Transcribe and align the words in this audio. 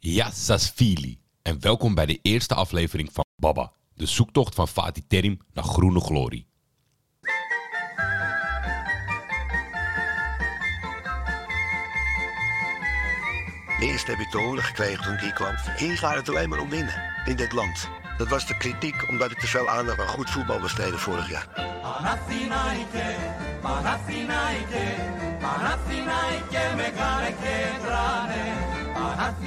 Yassasfili 0.00 1.18
en 1.42 1.60
welkom 1.60 1.94
bij 1.94 2.06
de 2.06 2.18
eerste 2.22 2.54
aflevering 2.54 3.10
van 3.12 3.24
Baba, 3.36 3.72
de 3.94 4.06
zoektocht 4.06 4.54
van 4.54 4.68
Fatih 4.68 5.04
Terim 5.08 5.38
naar 5.52 5.64
groene 5.64 6.00
glorie. 6.00 6.46
Eerst 13.80 14.06
heb 14.06 14.18
ik 14.18 14.30
te 14.30 14.38
horen 14.38 14.62
gekregen 14.62 15.04
toen 15.04 15.14
ik 15.14 15.20
hier 15.20 15.32
kwam. 15.32 15.54
Hier 15.76 15.98
gaat 15.98 16.14
het 16.14 16.28
alleen 16.28 16.48
maar 16.48 16.60
om 16.60 16.68
winnen 16.68 17.02
in 17.24 17.36
dit 17.36 17.52
land. 17.52 17.88
Dat 18.18 18.28
was 18.28 18.46
de 18.46 18.56
kritiek 18.56 19.08
omdat 19.08 19.30
ik 19.30 19.38
te 19.38 19.46
veel 19.46 19.68
aandacht 19.68 20.00
aan 20.00 20.08
goed 20.08 20.30
voetbal 20.30 20.60
besteedde 20.60 20.98
vorig 20.98 21.30
jaar. 21.30 21.48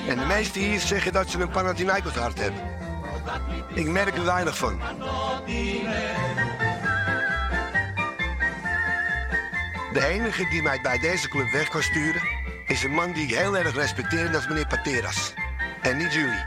En 0.08 0.18
de 0.18 0.26
meesten 0.26 0.62
hier 0.62 0.80
zeggen 0.80 1.14
dat 1.14 1.30
ze 1.30 1.42
een 1.42 1.50
Panathinaikos 1.50 2.14
hart 2.14 2.40
hebben. 2.40 2.62
Ik 3.74 3.88
merk 3.88 4.18
er 4.18 4.26
weinig 4.26 4.58
van. 4.58 4.80
De 9.94 10.06
enige 10.06 10.48
die 10.50 10.62
mij 10.62 10.80
bij 10.82 11.00
deze 11.00 11.28
club 11.28 11.52
weg 11.52 11.70
kan 11.70 11.84
sturen... 11.84 12.22
is 12.68 12.84
een 12.84 12.92
man 12.92 13.12
die 13.12 13.24
ik 13.24 13.36
heel 13.36 13.58
erg 13.58 13.76
respecteer 13.76 14.26
en 14.26 14.32
dat 14.32 14.42
is 14.42 14.48
meneer 14.48 14.68
Pateras. 14.68 15.34
En 15.82 15.98
niet 15.98 16.14
jullie. 16.14 16.44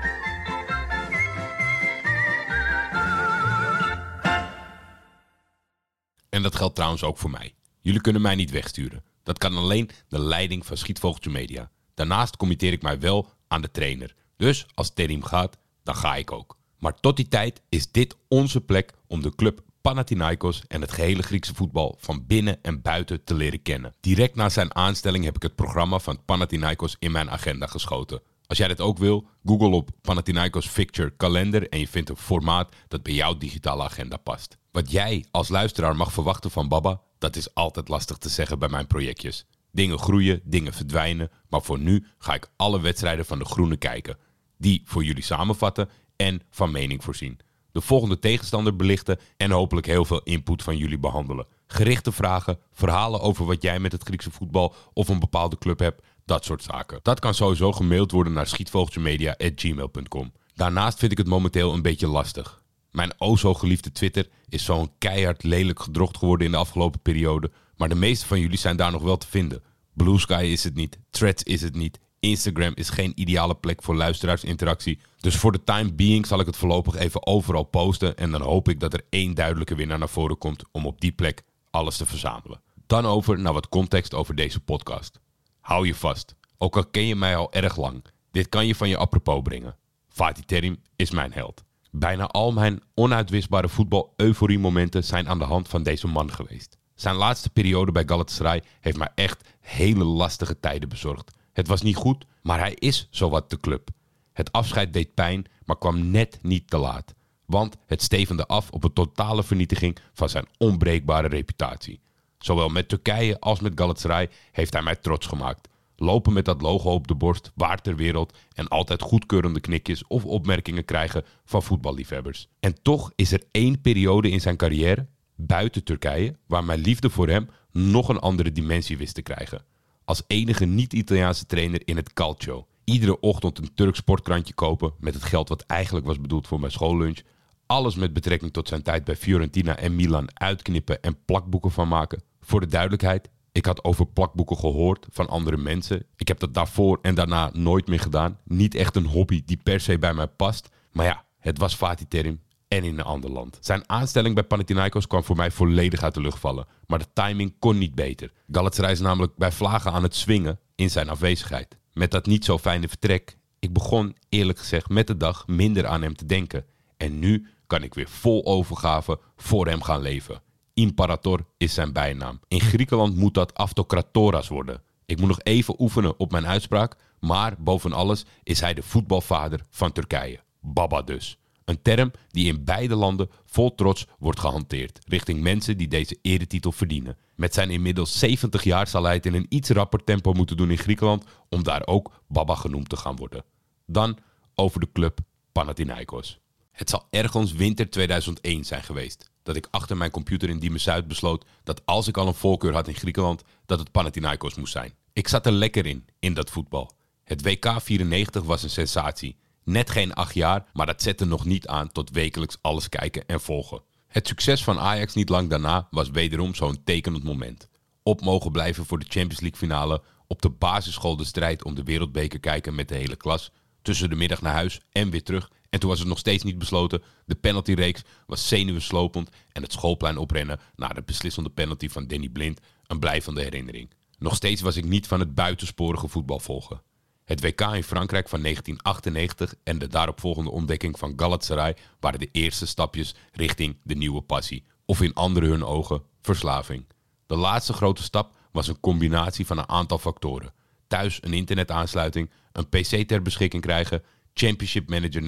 En 6.28 6.42
dat 6.42 6.56
geldt 6.56 6.74
trouwens 6.74 7.02
ook 7.02 7.18
voor 7.18 7.30
mij. 7.30 7.54
Jullie 7.80 8.00
kunnen 8.00 8.22
mij 8.22 8.34
niet 8.34 8.50
wegsturen. 8.50 9.04
Dat 9.22 9.38
kan 9.38 9.56
alleen 9.56 9.90
de 10.08 10.20
leiding 10.20 10.66
van 10.66 10.76
Schietvogeltje 10.76 11.30
Media. 11.30 11.70
Daarnaast 11.96 12.36
committeer 12.36 12.72
ik 12.72 12.82
mij 12.82 13.00
wel 13.00 13.32
aan 13.48 13.62
de 13.62 13.70
trainer. 13.70 14.14
Dus 14.36 14.66
als 14.74 14.94
Terim 14.94 15.22
gaat, 15.22 15.56
dan 15.82 15.94
ga 15.94 16.16
ik 16.16 16.32
ook. 16.32 16.56
Maar 16.78 17.00
tot 17.00 17.16
die 17.16 17.28
tijd 17.28 17.62
is 17.68 17.90
dit 17.90 18.16
onze 18.28 18.60
plek 18.60 18.92
om 19.06 19.22
de 19.22 19.34
club 19.34 19.60
Panathinaikos 19.80 20.62
en 20.68 20.80
het 20.80 20.92
gehele 20.92 21.22
Griekse 21.22 21.54
voetbal 21.54 21.96
van 21.98 22.26
binnen 22.26 22.58
en 22.62 22.82
buiten 22.82 23.24
te 23.24 23.34
leren 23.34 23.62
kennen. 23.62 23.94
Direct 24.00 24.34
na 24.34 24.48
zijn 24.48 24.74
aanstelling 24.74 25.24
heb 25.24 25.36
ik 25.36 25.42
het 25.42 25.54
programma 25.54 25.98
van 25.98 26.24
Panathinaikos 26.24 26.96
in 26.98 27.12
mijn 27.12 27.30
agenda 27.30 27.66
geschoten. 27.66 28.20
Als 28.46 28.58
jij 28.58 28.68
dit 28.68 28.80
ook 28.80 28.98
wil, 28.98 29.28
google 29.44 29.70
op 29.70 29.90
Panathinaikos 30.00 30.66
Fixture 30.66 31.10
Kalender 31.16 31.68
en 31.68 31.78
je 31.78 31.88
vindt 31.88 32.10
een 32.10 32.16
formaat 32.16 32.74
dat 32.88 33.02
bij 33.02 33.12
jouw 33.12 33.36
digitale 33.36 33.82
agenda 33.82 34.16
past. 34.16 34.56
Wat 34.72 34.90
jij 34.90 35.24
als 35.30 35.48
luisteraar 35.48 35.96
mag 35.96 36.12
verwachten 36.12 36.50
van 36.50 36.68
Baba, 36.68 37.00
dat 37.18 37.36
is 37.36 37.54
altijd 37.54 37.88
lastig 37.88 38.16
te 38.16 38.28
zeggen 38.28 38.58
bij 38.58 38.68
mijn 38.68 38.86
projectjes. 38.86 39.46
Dingen 39.76 39.98
groeien, 39.98 40.40
dingen 40.44 40.72
verdwijnen, 40.72 41.30
maar 41.48 41.62
voor 41.62 41.78
nu 41.78 42.06
ga 42.18 42.34
ik 42.34 42.50
alle 42.56 42.80
wedstrijden 42.80 43.26
van 43.26 43.38
de 43.38 43.44
Groene 43.44 43.76
kijken. 43.76 44.18
Die 44.58 44.82
voor 44.84 45.04
jullie 45.04 45.22
samenvatten 45.22 45.88
en 46.16 46.42
van 46.50 46.70
mening 46.70 47.04
voorzien. 47.04 47.38
De 47.72 47.80
volgende 47.80 48.18
tegenstander 48.18 48.76
belichten 48.76 49.18
en 49.36 49.50
hopelijk 49.50 49.86
heel 49.86 50.04
veel 50.04 50.22
input 50.22 50.62
van 50.62 50.76
jullie 50.76 50.98
behandelen. 50.98 51.46
Gerichte 51.66 52.12
vragen, 52.12 52.58
verhalen 52.72 53.20
over 53.20 53.44
wat 53.44 53.62
jij 53.62 53.78
met 53.78 53.92
het 53.92 54.02
Griekse 54.02 54.30
voetbal 54.30 54.74
of 54.92 55.08
een 55.08 55.20
bepaalde 55.20 55.58
club 55.58 55.78
hebt, 55.78 56.02
dat 56.24 56.44
soort 56.44 56.62
zaken. 56.62 57.00
Dat 57.02 57.20
kan 57.20 57.34
sowieso 57.34 57.72
gemaild 57.72 58.10
worden 58.10 58.32
naar 58.32 58.46
schietvogeltjemedia.gmail.com. 58.46 60.32
Daarnaast 60.54 60.98
vind 60.98 61.12
ik 61.12 61.18
het 61.18 61.26
momenteel 61.26 61.72
een 61.72 61.82
beetje 61.82 62.06
lastig. 62.08 62.62
Mijn 62.90 63.12
o 63.18 63.36
zo 63.36 63.54
geliefde 63.54 63.92
Twitter 63.92 64.28
is 64.48 64.64
zo'n 64.64 64.90
keihard 64.98 65.42
lelijk 65.42 65.80
gedrocht 65.80 66.16
geworden 66.16 66.46
in 66.46 66.52
de 66.52 66.58
afgelopen 66.58 67.00
periode, 67.00 67.50
maar 67.76 67.88
de 67.88 67.94
meeste 67.94 68.26
van 68.26 68.40
jullie 68.40 68.58
zijn 68.58 68.76
daar 68.76 68.92
nog 68.92 69.02
wel 69.02 69.16
te 69.16 69.26
vinden. 69.26 69.62
Blue 69.92 70.18
Sky 70.18 70.48
is 70.52 70.64
het 70.64 70.74
niet, 70.74 70.98
Threads 71.10 71.42
is 71.42 71.62
het 71.62 71.74
niet, 71.74 71.98
Instagram 72.20 72.72
is 72.74 72.88
geen 72.88 73.12
ideale 73.14 73.54
plek 73.54 73.82
voor 73.82 73.94
luisteraarsinteractie. 73.94 74.98
Dus 75.20 75.36
voor 75.36 75.52
de 75.52 75.64
time 75.64 75.92
being 75.92 76.26
zal 76.26 76.40
ik 76.40 76.46
het 76.46 76.56
voorlopig 76.56 76.94
even 76.94 77.26
overal 77.26 77.64
posten 77.64 78.16
en 78.16 78.30
dan 78.30 78.42
hoop 78.42 78.68
ik 78.68 78.80
dat 78.80 78.92
er 78.92 79.06
één 79.10 79.34
duidelijke 79.34 79.74
winnaar 79.74 79.98
naar 79.98 80.08
voren 80.08 80.38
komt 80.38 80.62
om 80.72 80.86
op 80.86 81.00
die 81.00 81.12
plek 81.12 81.42
alles 81.70 81.96
te 81.96 82.06
verzamelen. 82.06 82.60
Dan 82.86 83.06
over 83.06 83.38
naar 83.38 83.52
wat 83.52 83.68
context 83.68 84.14
over 84.14 84.34
deze 84.34 84.60
podcast. 84.60 85.20
Hou 85.60 85.86
je 85.86 85.94
vast, 85.94 86.34
ook 86.58 86.76
al 86.76 86.86
ken 86.86 87.06
je 87.06 87.16
mij 87.16 87.36
al 87.36 87.52
erg 87.52 87.76
lang. 87.76 88.04
Dit 88.30 88.48
kan 88.48 88.66
je 88.66 88.74
van 88.74 88.88
je 88.88 88.96
apropos 88.96 89.42
brengen. 89.42 89.76
Fatih 90.08 90.44
Terim 90.44 90.82
is 90.96 91.10
mijn 91.10 91.32
held. 91.32 91.64
Bijna 91.90 92.26
al 92.26 92.52
mijn 92.52 92.82
onuitwisbare 92.94 93.68
voetbal-euforie-momenten 93.68 95.04
zijn 95.04 95.28
aan 95.28 95.38
de 95.38 95.44
hand 95.44 95.68
van 95.68 95.82
deze 95.82 96.06
man 96.06 96.32
geweest. 96.32 96.78
Zijn 96.96 97.14
laatste 97.14 97.50
periode 97.50 97.92
bij 97.92 98.02
Galatasaray 98.06 98.62
heeft 98.80 98.96
mij 98.96 99.10
echt 99.14 99.48
hele 99.60 100.04
lastige 100.04 100.60
tijden 100.60 100.88
bezorgd. 100.88 101.36
Het 101.52 101.68
was 101.68 101.82
niet 101.82 101.96
goed, 101.96 102.24
maar 102.42 102.58
hij 102.58 102.74
is 102.74 103.08
zowat 103.10 103.50
de 103.50 103.60
club. 103.60 103.88
Het 104.32 104.52
afscheid 104.52 104.92
deed 104.92 105.14
pijn, 105.14 105.46
maar 105.64 105.78
kwam 105.78 106.10
net 106.10 106.38
niet 106.42 106.70
te 106.70 106.78
laat. 106.78 107.14
Want 107.46 107.76
het 107.86 108.02
stevende 108.02 108.46
af 108.46 108.70
op 108.70 108.84
een 108.84 108.92
totale 108.92 109.42
vernietiging 109.42 109.98
van 110.12 110.28
zijn 110.28 110.46
onbreekbare 110.58 111.28
reputatie. 111.28 112.00
Zowel 112.38 112.68
met 112.68 112.88
Turkije 112.88 113.40
als 113.40 113.60
met 113.60 113.72
Galatasaray 113.74 114.30
heeft 114.52 114.72
hij 114.72 114.82
mij 114.82 114.96
trots 114.96 115.26
gemaakt. 115.26 115.68
Lopen 115.96 116.32
met 116.32 116.44
dat 116.44 116.62
logo 116.62 116.90
op 116.90 117.06
de 117.08 117.14
borst, 117.14 117.52
waar 117.54 117.82
ter 117.82 117.96
wereld 117.96 118.36
en 118.52 118.68
altijd 118.68 119.02
goedkeurende 119.02 119.60
knikjes 119.60 120.06
of 120.06 120.24
opmerkingen 120.24 120.84
krijgen 120.84 121.24
van 121.44 121.62
voetballiefhebbers. 121.62 122.48
En 122.60 122.82
toch 122.82 123.12
is 123.14 123.32
er 123.32 123.42
één 123.50 123.80
periode 123.80 124.30
in 124.30 124.40
zijn 124.40 124.56
carrière, 124.56 125.06
buiten 125.36 125.84
Turkije, 125.84 126.36
waar 126.46 126.64
mijn 126.64 126.80
liefde 126.80 127.10
voor 127.10 127.28
hem 127.28 127.48
nog 127.72 128.08
een 128.08 128.18
andere 128.18 128.52
dimensie 128.52 128.96
wist 128.96 129.14
te 129.14 129.22
krijgen. 129.22 129.64
Als 130.04 130.22
enige 130.26 130.64
niet-Italiaanse 130.64 131.46
trainer 131.46 131.82
in 131.84 131.96
het 131.96 132.12
Calcio. 132.12 132.66
Iedere 132.84 133.20
ochtend 133.20 133.58
een 133.58 133.74
Turks 133.74 133.98
sportkrantje 133.98 134.54
kopen 134.54 134.92
met 134.98 135.14
het 135.14 135.22
geld 135.22 135.48
wat 135.48 135.62
eigenlijk 135.62 136.06
was 136.06 136.20
bedoeld 136.20 136.46
voor 136.46 136.60
mijn 136.60 136.72
schoollunch. 136.72 137.18
Alles 137.66 137.94
met 137.94 138.12
betrekking 138.12 138.52
tot 138.52 138.68
zijn 138.68 138.82
tijd 138.82 139.04
bij 139.04 139.16
Fiorentina 139.16 139.76
en 139.76 139.96
Milan 139.96 140.28
uitknippen 140.34 141.02
en 141.02 141.24
plakboeken 141.24 141.70
van 141.70 141.88
maken. 141.88 142.22
Voor 142.40 142.60
de 142.60 142.66
duidelijkheid, 142.66 143.28
ik 143.52 143.66
had 143.66 143.84
over 143.84 144.06
plakboeken 144.06 144.56
gehoord 144.56 145.06
van 145.10 145.28
andere 145.28 145.56
mensen. 145.56 146.06
Ik 146.16 146.28
heb 146.28 146.38
dat 146.38 146.54
daarvoor 146.54 146.98
en 147.02 147.14
daarna 147.14 147.50
nooit 147.52 147.86
meer 147.86 148.00
gedaan. 148.00 148.38
Niet 148.44 148.74
echt 148.74 148.96
een 148.96 149.06
hobby 149.06 149.42
die 149.44 149.60
per 149.62 149.80
se 149.80 149.98
bij 149.98 150.14
mij 150.14 150.26
past. 150.26 150.68
Maar 150.92 151.06
ja, 151.06 151.24
het 151.38 151.58
was 151.58 151.74
Fatih 151.74 152.06
Terim 152.08 152.40
en 152.68 152.84
in 152.84 152.98
een 152.98 153.04
ander 153.04 153.30
land. 153.30 153.58
Zijn 153.60 153.88
aanstelling 153.88 154.34
bij 154.34 154.44
Panathinaikos 154.44 155.06
kwam 155.06 155.24
voor 155.24 155.36
mij 155.36 155.50
volledig 155.50 156.02
uit 156.02 156.14
de 156.14 156.20
lucht 156.20 156.38
vallen. 156.38 156.66
Maar 156.86 156.98
de 156.98 157.12
timing 157.12 157.54
kon 157.58 157.78
niet 157.78 157.94
beter. 157.94 158.32
Galatasaray 158.50 158.92
is 158.92 159.00
namelijk 159.00 159.36
bij 159.36 159.52
vlagen 159.52 159.92
aan 159.92 160.02
het 160.02 160.16
zwingen 160.16 160.58
in 160.74 160.90
zijn 160.90 161.08
afwezigheid. 161.08 161.76
Met 161.92 162.10
dat 162.10 162.26
niet 162.26 162.44
zo 162.44 162.58
fijne 162.58 162.88
vertrek, 162.88 163.36
ik 163.58 163.72
begon 163.72 164.16
eerlijk 164.28 164.58
gezegd 164.58 164.88
met 164.88 165.06
de 165.06 165.16
dag 165.16 165.46
minder 165.46 165.86
aan 165.86 166.02
hem 166.02 166.16
te 166.16 166.26
denken. 166.26 166.64
En 166.96 167.18
nu 167.18 167.46
kan 167.66 167.82
ik 167.82 167.94
weer 167.94 168.08
vol 168.08 168.44
overgave 168.44 169.20
voor 169.36 169.66
hem 169.66 169.82
gaan 169.82 170.00
leven. 170.00 170.42
Imperator 170.74 171.46
is 171.56 171.74
zijn 171.74 171.92
bijnaam. 171.92 172.40
In 172.48 172.60
Griekenland 172.60 173.16
moet 173.16 173.34
dat 173.34 173.54
Aftokratoras 173.54 174.48
worden. 174.48 174.82
Ik 175.06 175.18
moet 175.18 175.28
nog 175.28 175.40
even 175.42 175.74
oefenen 175.78 176.18
op 176.18 176.30
mijn 176.30 176.46
uitspraak, 176.46 176.96
maar 177.20 177.54
boven 177.58 177.92
alles 177.92 178.24
is 178.42 178.60
hij 178.60 178.74
de 178.74 178.82
voetbalvader 178.82 179.60
van 179.70 179.92
Turkije. 179.92 180.40
Baba 180.60 181.02
dus. 181.02 181.38
Een 181.66 181.82
term 181.82 182.10
die 182.28 182.46
in 182.46 182.64
beide 182.64 182.94
landen 182.94 183.30
vol 183.44 183.74
trots 183.74 184.06
wordt 184.18 184.40
gehanteerd 184.40 184.98
richting 185.06 185.40
mensen 185.40 185.76
die 185.76 185.88
deze 185.88 186.18
eretitel 186.22 186.72
verdienen. 186.72 187.16
Met 187.34 187.54
zijn 187.54 187.70
inmiddels 187.70 188.18
70 188.18 188.62
jaar 188.64 188.86
zal 188.88 189.04
hij 189.04 189.14
het 189.14 189.26
in 189.26 189.34
een 189.34 189.46
iets 189.48 189.70
rapper 189.70 190.04
tempo 190.04 190.32
moeten 190.32 190.56
doen 190.56 190.70
in 190.70 190.78
Griekenland 190.78 191.24
om 191.48 191.62
daar 191.62 191.86
ook 191.86 192.12
Baba 192.28 192.54
genoemd 192.54 192.88
te 192.88 192.96
gaan 192.96 193.16
worden. 193.16 193.44
Dan 193.86 194.18
over 194.54 194.80
de 194.80 194.88
club 194.92 195.18
Panathinaikos. 195.52 196.38
Het 196.70 196.90
zal 196.90 197.06
ergens 197.10 197.52
winter 197.52 197.90
2001 197.90 198.64
zijn 198.64 198.82
geweest 198.82 199.30
dat 199.42 199.56
ik 199.56 199.68
achter 199.70 199.96
mijn 199.96 200.10
computer 200.10 200.48
in 200.48 200.58
Diemen 200.58 200.80
Zuid 200.80 201.08
besloot 201.08 201.44
dat 201.64 201.82
als 201.84 202.08
ik 202.08 202.16
al 202.16 202.26
een 202.26 202.34
voorkeur 202.34 202.72
had 202.72 202.88
in 202.88 202.94
Griekenland, 202.94 203.42
dat 203.66 203.78
het 203.78 203.90
Panathinaikos 203.90 204.54
moest 204.54 204.72
zijn. 204.72 204.94
Ik 205.12 205.28
zat 205.28 205.46
er 205.46 205.52
lekker 205.52 205.86
in, 205.86 206.06
in 206.18 206.34
dat 206.34 206.50
voetbal. 206.50 206.90
Het 207.24 207.42
WK 207.42 207.80
94 207.80 208.42
was 208.42 208.62
een 208.62 208.70
sensatie. 208.70 209.36
Net 209.66 209.90
geen 209.90 210.14
acht 210.14 210.34
jaar, 210.34 210.64
maar 210.72 210.86
dat 210.86 211.02
zette 211.02 211.24
nog 211.24 211.44
niet 211.44 211.66
aan 211.66 211.92
tot 211.92 212.10
wekelijks 212.10 212.58
alles 212.60 212.88
kijken 212.88 213.26
en 213.26 213.40
volgen. 213.40 213.82
Het 214.06 214.26
succes 214.26 214.64
van 214.64 214.78
Ajax 214.78 215.14
niet 215.14 215.28
lang 215.28 215.50
daarna 215.50 215.86
was 215.90 216.10
wederom 216.10 216.54
zo'n 216.54 216.82
tekenend 216.84 217.24
moment. 217.24 217.68
Op 218.02 218.20
mogen 218.20 218.52
blijven 218.52 218.86
voor 218.86 218.98
de 218.98 219.06
Champions 219.08 219.40
League 219.40 219.58
finale, 219.58 220.02
op 220.26 220.42
de 220.42 220.50
basisschool 220.50 221.16
de 221.16 221.24
strijd 221.24 221.64
om 221.64 221.74
de 221.74 221.82
wereldbeker 221.82 222.40
kijken 222.40 222.74
met 222.74 222.88
de 222.88 222.94
hele 222.94 223.16
klas, 223.16 223.50
tussen 223.82 224.10
de 224.10 224.16
middag 224.16 224.42
naar 224.42 224.52
huis 224.52 224.80
en 224.92 225.10
weer 225.10 225.22
terug. 225.22 225.50
En 225.70 225.80
toen 225.80 225.90
was 225.90 225.98
het 225.98 226.08
nog 226.08 226.18
steeds 226.18 226.44
niet 226.44 226.58
besloten. 226.58 227.02
De 227.24 227.34
penaltyreeks 227.34 228.02
was 228.26 228.48
zenuwenslopend 228.48 229.30
en 229.52 229.62
het 229.62 229.72
schoolplein 229.72 230.18
oprennen 230.18 230.60
na 230.76 230.88
de 230.88 231.02
beslissende 231.02 231.50
penalty 231.50 231.88
van 231.88 232.06
Danny 232.06 232.28
Blind 232.28 232.60
een 232.86 232.98
blijvende 232.98 233.42
herinnering. 233.42 233.90
Nog 234.18 234.34
steeds 234.34 234.60
was 234.60 234.76
ik 234.76 234.84
niet 234.84 235.06
van 235.06 235.20
het 235.20 235.34
buitensporige 235.34 236.08
voetbal 236.08 236.40
volgen. 236.40 236.82
Het 237.26 237.40
WK 237.40 237.60
in 237.60 237.82
Frankrijk 237.82 238.28
van 238.28 238.42
1998 238.42 239.54
en 239.64 239.78
de 239.78 239.86
daaropvolgende 239.86 240.50
ontdekking 240.50 240.98
van 240.98 241.12
Galatasaray 241.16 241.76
waren 242.00 242.18
de 242.18 242.28
eerste 242.32 242.66
stapjes 242.66 243.14
richting 243.32 243.76
de 243.82 243.94
nieuwe 243.94 244.22
passie, 244.22 244.64
of 244.84 245.02
in 245.02 245.14
andere 245.14 245.46
hun 245.46 245.64
ogen 245.64 246.02
verslaving. 246.22 246.86
De 247.26 247.36
laatste 247.36 247.72
grote 247.72 248.02
stap 248.02 248.34
was 248.52 248.68
een 248.68 248.80
combinatie 248.80 249.46
van 249.46 249.58
een 249.58 249.68
aantal 249.68 249.98
factoren. 249.98 250.52
thuis 250.86 251.18
een 251.22 251.32
internetaansluiting, 251.32 252.30
een 252.52 252.68
PC 252.68 253.08
ter 253.08 253.22
beschikking 253.22 253.62
krijgen, 253.62 254.02
Championship 254.34 254.88
Manager 254.88 255.22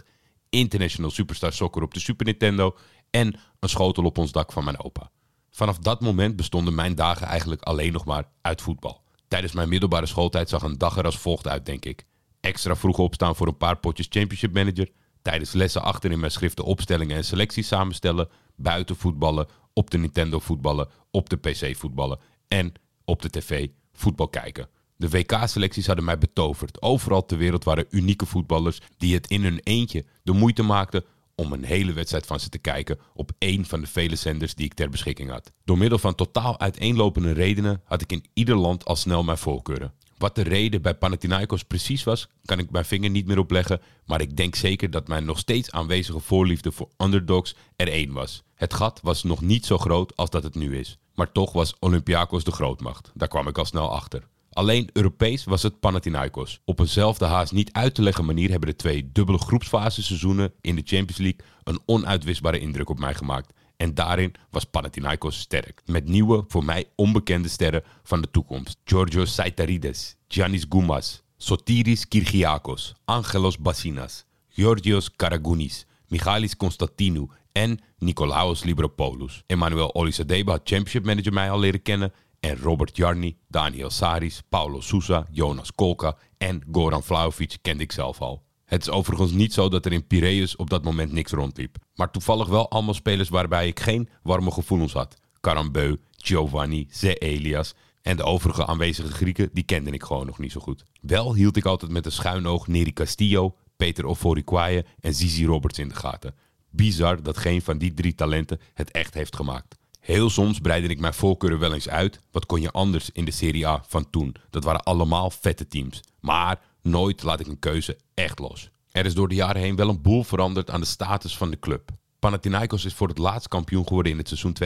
1997-1998, 0.00 0.06
International 0.48 1.10
Superstar 1.10 1.52
Soccer 1.52 1.82
op 1.82 1.94
de 1.94 2.00
Super 2.00 2.26
Nintendo 2.26 2.76
en 3.10 3.40
een 3.60 3.68
schotel 3.68 4.04
op 4.04 4.18
ons 4.18 4.32
dak 4.32 4.52
van 4.52 4.64
mijn 4.64 4.84
opa. 4.84 5.10
Vanaf 5.50 5.78
dat 5.78 6.00
moment 6.00 6.36
bestonden 6.36 6.74
mijn 6.74 6.94
dagen 6.94 7.26
eigenlijk 7.26 7.62
alleen 7.62 7.92
nog 7.92 8.04
maar 8.04 8.28
uit 8.40 8.62
voetbal. 8.62 9.03
Tijdens 9.34 9.54
mijn 9.54 9.68
middelbare 9.68 10.06
schooltijd 10.06 10.48
zag 10.48 10.62
een 10.62 10.78
dag 10.78 10.96
er 10.96 11.04
als 11.04 11.18
volgt 11.18 11.48
uit, 11.48 11.66
denk 11.66 11.84
ik. 11.84 12.04
Extra 12.40 12.76
vroeg 12.76 12.98
opstaan 12.98 13.36
voor 13.36 13.46
een 13.46 13.56
paar 13.56 13.76
potjes 13.76 14.06
Championship 14.10 14.52
Manager. 14.52 14.90
Tijdens 15.22 15.52
lessen 15.52 15.82
achter 15.82 16.10
in 16.10 16.20
mijn 16.20 16.32
schriften 16.32 16.64
opstellingen 16.64 17.16
en 17.16 17.24
selecties 17.24 17.66
samenstellen. 17.66 18.28
Buiten 18.56 18.96
voetballen, 18.96 19.46
op 19.72 19.90
de 19.90 19.98
Nintendo 19.98 20.38
voetballen, 20.38 20.88
op 21.10 21.28
de 21.28 21.36
PC 21.36 21.76
voetballen 21.76 22.18
en 22.48 22.72
op 23.04 23.22
de 23.22 23.30
tv 23.30 23.68
voetbal 23.92 24.28
kijken. 24.28 24.68
De 24.96 25.08
WK-selecties 25.08 25.86
hadden 25.86 26.04
mij 26.04 26.18
betoverd. 26.18 26.82
Overal 26.82 27.26
ter 27.26 27.38
wereld 27.38 27.64
waren 27.64 27.86
unieke 27.90 28.26
voetballers 28.26 28.80
die 28.96 29.14
het 29.14 29.26
in 29.26 29.42
hun 29.42 29.60
eentje 29.62 30.04
de 30.22 30.32
moeite 30.32 30.62
maakten 30.62 31.04
om 31.34 31.52
een 31.52 31.64
hele 31.64 31.92
wedstrijd 31.92 32.26
van 32.26 32.40
ze 32.40 32.48
te 32.48 32.58
kijken 32.58 32.98
op 33.14 33.32
één 33.38 33.64
van 33.64 33.80
de 33.80 33.86
vele 33.86 34.16
zenders 34.16 34.54
die 34.54 34.64
ik 34.64 34.74
ter 34.74 34.90
beschikking 34.90 35.30
had. 35.30 35.52
Door 35.64 35.78
middel 35.78 35.98
van 35.98 36.14
totaal 36.14 36.60
uiteenlopende 36.60 37.32
redenen 37.32 37.82
had 37.84 38.00
ik 38.00 38.12
in 38.12 38.24
ieder 38.32 38.56
land 38.56 38.84
al 38.84 38.96
snel 38.96 39.22
mijn 39.22 39.38
voorkeuren. 39.38 39.92
Wat 40.18 40.34
de 40.34 40.42
reden 40.42 40.82
bij 40.82 40.94
Panathinaikos 40.94 41.62
precies 41.62 42.04
was, 42.04 42.28
kan 42.44 42.58
ik 42.58 42.70
mijn 42.70 42.84
vinger 42.84 43.10
niet 43.10 43.26
meer 43.26 43.38
opleggen, 43.38 43.80
maar 44.06 44.20
ik 44.20 44.36
denk 44.36 44.54
zeker 44.54 44.90
dat 44.90 45.08
mijn 45.08 45.24
nog 45.24 45.38
steeds 45.38 45.70
aanwezige 45.70 46.20
voorliefde 46.20 46.72
voor 46.72 46.88
underdogs 46.98 47.56
er 47.76 47.88
één 47.88 48.12
was. 48.12 48.42
Het 48.54 48.74
gat 48.74 49.00
was 49.02 49.22
nog 49.22 49.40
niet 49.40 49.66
zo 49.66 49.78
groot 49.78 50.16
als 50.16 50.30
dat 50.30 50.42
het 50.42 50.54
nu 50.54 50.78
is, 50.78 50.98
maar 51.14 51.32
toch 51.32 51.52
was 51.52 51.76
Olympiakos 51.78 52.44
de 52.44 52.52
grootmacht. 52.52 53.10
Daar 53.14 53.28
kwam 53.28 53.48
ik 53.48 53.58
al 53.58 53.64
snel 53.64 53.92
achter. 53.92 54.28
Alleen 54.54 54.90
Europees 54.92 55.44
was 55.44 55.62
het 55.62 55.80
Panathinaikos. 55.80 56.60
Op 56.64 56.80
eenzelfde 56.80 57.24
haast 57.24 57.52
niet 57.52 57.72
uit 57.72 57.94
te 57.94 58.02
leggen 58.02 58.24
manier 58.24 58.50
hebben 58.50 58.68
de 58.68 58.76
twee 58.76 59.10
dubbele 59.12 59.38
groepsfaseseizoenen 59.38 60.52
in 60.60 60.74
de 60.74 60.82
Champions 60.84 61.16
League 61.16 61.40
een 61.62 61.80
onuitwisbare 61.86 62.58
indruk 62.58 62.88
op 62.88 62.98
mij 62.98 63.14
gemaakt. 63.14 63.52
En 63.76 63.94
daarin 63.94 64.34
was 64.50 64.64
Panathinaikos 64.64 65.38
sterk. 65.38 65.82
Met 65.86 66.08
nieuwe, 66.08 66.44
voor 66.48 66.64
mij 66.64 66.84
onbekende 66.94 67.48
sterren 67.48 67.82
van 68.02 68.20
de 68.20 68.30
toekomst. 68.30 68.76
Georgios 68.84 69.34
Saitarides, 69.34 70.16
Giannis 70.28 70.66
Goumas, 70.68 71.22
Sotiris 71.36 72.08
Kirgiakos, 72.08 72.94
Angelos 73.04 73.58
Bassinas, 73.58 74.24
Georgios 74.48 75.16
Karagounis, 75.16 75.86
Michalis 76.08 76.56
Konstantinou 76.56 77.28
en 77.52 77.78
Nicolaos 77.98 78.64
Libropoulos. 78.64 79.42
Emmanuel 79.46 79.94
Olisadeba 79.94 80.52
had 80.52 80.60
Championship 80.64 81.04
Manager 81.04 81.32
mij 81.32 81.50
al 81.50 81.58
leren 81.58 81.82
kennen 81.82 82.12
en 82.44 82.56
Robert 82.56 82.96
Jarni, 82.96 83.36
Daniel 83.48 83.90
Saris, 83.90 84.42
Paulo 84.48 84.80
Sousa, 84.80 85.26
Jonas 85.30 85.72
Kolka 85.72 86.16
en 86.38 86.62
Goran 86.72 87.02
Vlaovic 87.02 87.56
kende 87.62 87.82
ik 87.82 87.92
zelf 87.92 88.20
al. 88.20 88.42
Het 88.64 88.82
is 88.82 88.90
overigens 88.90 89.32
niet 89.32 89.52
zo 89.52 89.68
dat 89.68 89.86
er 89.86 89.92
in 89.92 90.06
Piraeus 90.06 90.56
op 90.56 90.70
dat 90.70 90.84
moment 90.84 91.12
niks 91.12 91.32
rondliep. 91.32 91.76
Maar 91.94 92.10
toevallig 92.10 92.48
wel 92.48 92.70
allemaal 92.70 92.94
spelers 92.94 93.28
waarbij 93.28 93.66
ik 93.66 93.80
geen 93.80 94.08
warme 94.22 94.50
gevoelens 94.50 94.92
had. 94.92 95.16
Karambeu, 95.40 95.96
Giovanni, 96.10 96.88
Ze 96.90 97.14
Elias 97.14 97.74
en 98.02 98.16
de 98.16 98.22
overige 98.22 98.66
aanwezige 98.66 99.12
Grieken, 99.12 99.50
die 99.52 99.64
kende 99.64 99.90
ik 99.90 100.02
gewoon 100.02 100.26
nog 100.26 100.38
niet 100.38 100.52
zo 100.52 100.60
goed. 100.60 100.84
Wel 101.00 101.34
hield 101.34 101.56
ik 101.56 101.64
altijd 101.64 101.90
met 101.90 102.06
een 102.06 102.12
schuin 102.12 102.46
oog 102.46 102.66
Neri 102.66 102.92
Castillo, 102.92 103.56
Peter 103.76 104.06
Oforikwaye 104.06 104.84
en 105.00 105.14
Zizi 105.14 105.46
Roberts 105.46 105.78
in 105.78 105.88
de 105.88 105.94
gaten. 105.94 106.34
Bizar 106.70 107.22
dat 107.22 107.36
geen 107.36 107.62
van 107.62 107.78
die 107.78 107.94
drie 107.94 108.14
talenten 108.14 108.60
het 108.74 108.90
echt 108.90 109.14
heeft 109.14 109.36
gemaakt. 109.36 109.76
Heel 110.04 110.30
soms 110.30 110.58
breidde 110.58 110.88
ik 110.88 111.00
mijn 111.00 111.14
voorkeuren 111.14 111.58
wel 111.58 111.74
eens 111.74 111.88
uit. 111.88 112.20
Wat 112.30 112.46
kon 112.46 112.60
je 112.60 112.70
anders 112.70 113.10
in 113.12 113.24
de 113.24 113.30
Serie 113.30 113.66
A 113.66 113.84
van 113.88 114.10
toen? 114.10 114.34
Dat 114.50 114.64
waren 114.64 114.82
allemaal 114.82 115.30
vette 115.30 115.66
teams. 115.66 116.00
Maar 116.20 116.60
nooit 116.82 117.22
laat 117.22 117.40
ik 117.40 117.46
een 117.46 117.58
keuze 117.58 117.98
echt 118.14 118.38
los. 118.38 118.70
Er 118.90 119.06
is 119.06 119.14
door 119.14 119.28
de 119.28 119.34
jaren 119.34 119.62
heen 119.62 119.76
wel 119.76 119.88
een 119.88 120.02
boel 120.02 120.24
veranderd 120.24 120.70
aan 120.70 120.80
de 120.80 120.86
status 120.86 121.36
van 121.36 121.50
de 121.50 121.58
club. 121.58 121.90
Panathinaikos 122.18 122.84
is 122.84 122.94
voor 122.94 123.08
het 123.08 123.18
laatst 123.18 123.48
kampioen 123.48 123.86
geworden 123.86 124.12
in 124.12 124.18
het 124.18 124.28
seizoen 124.28 124.56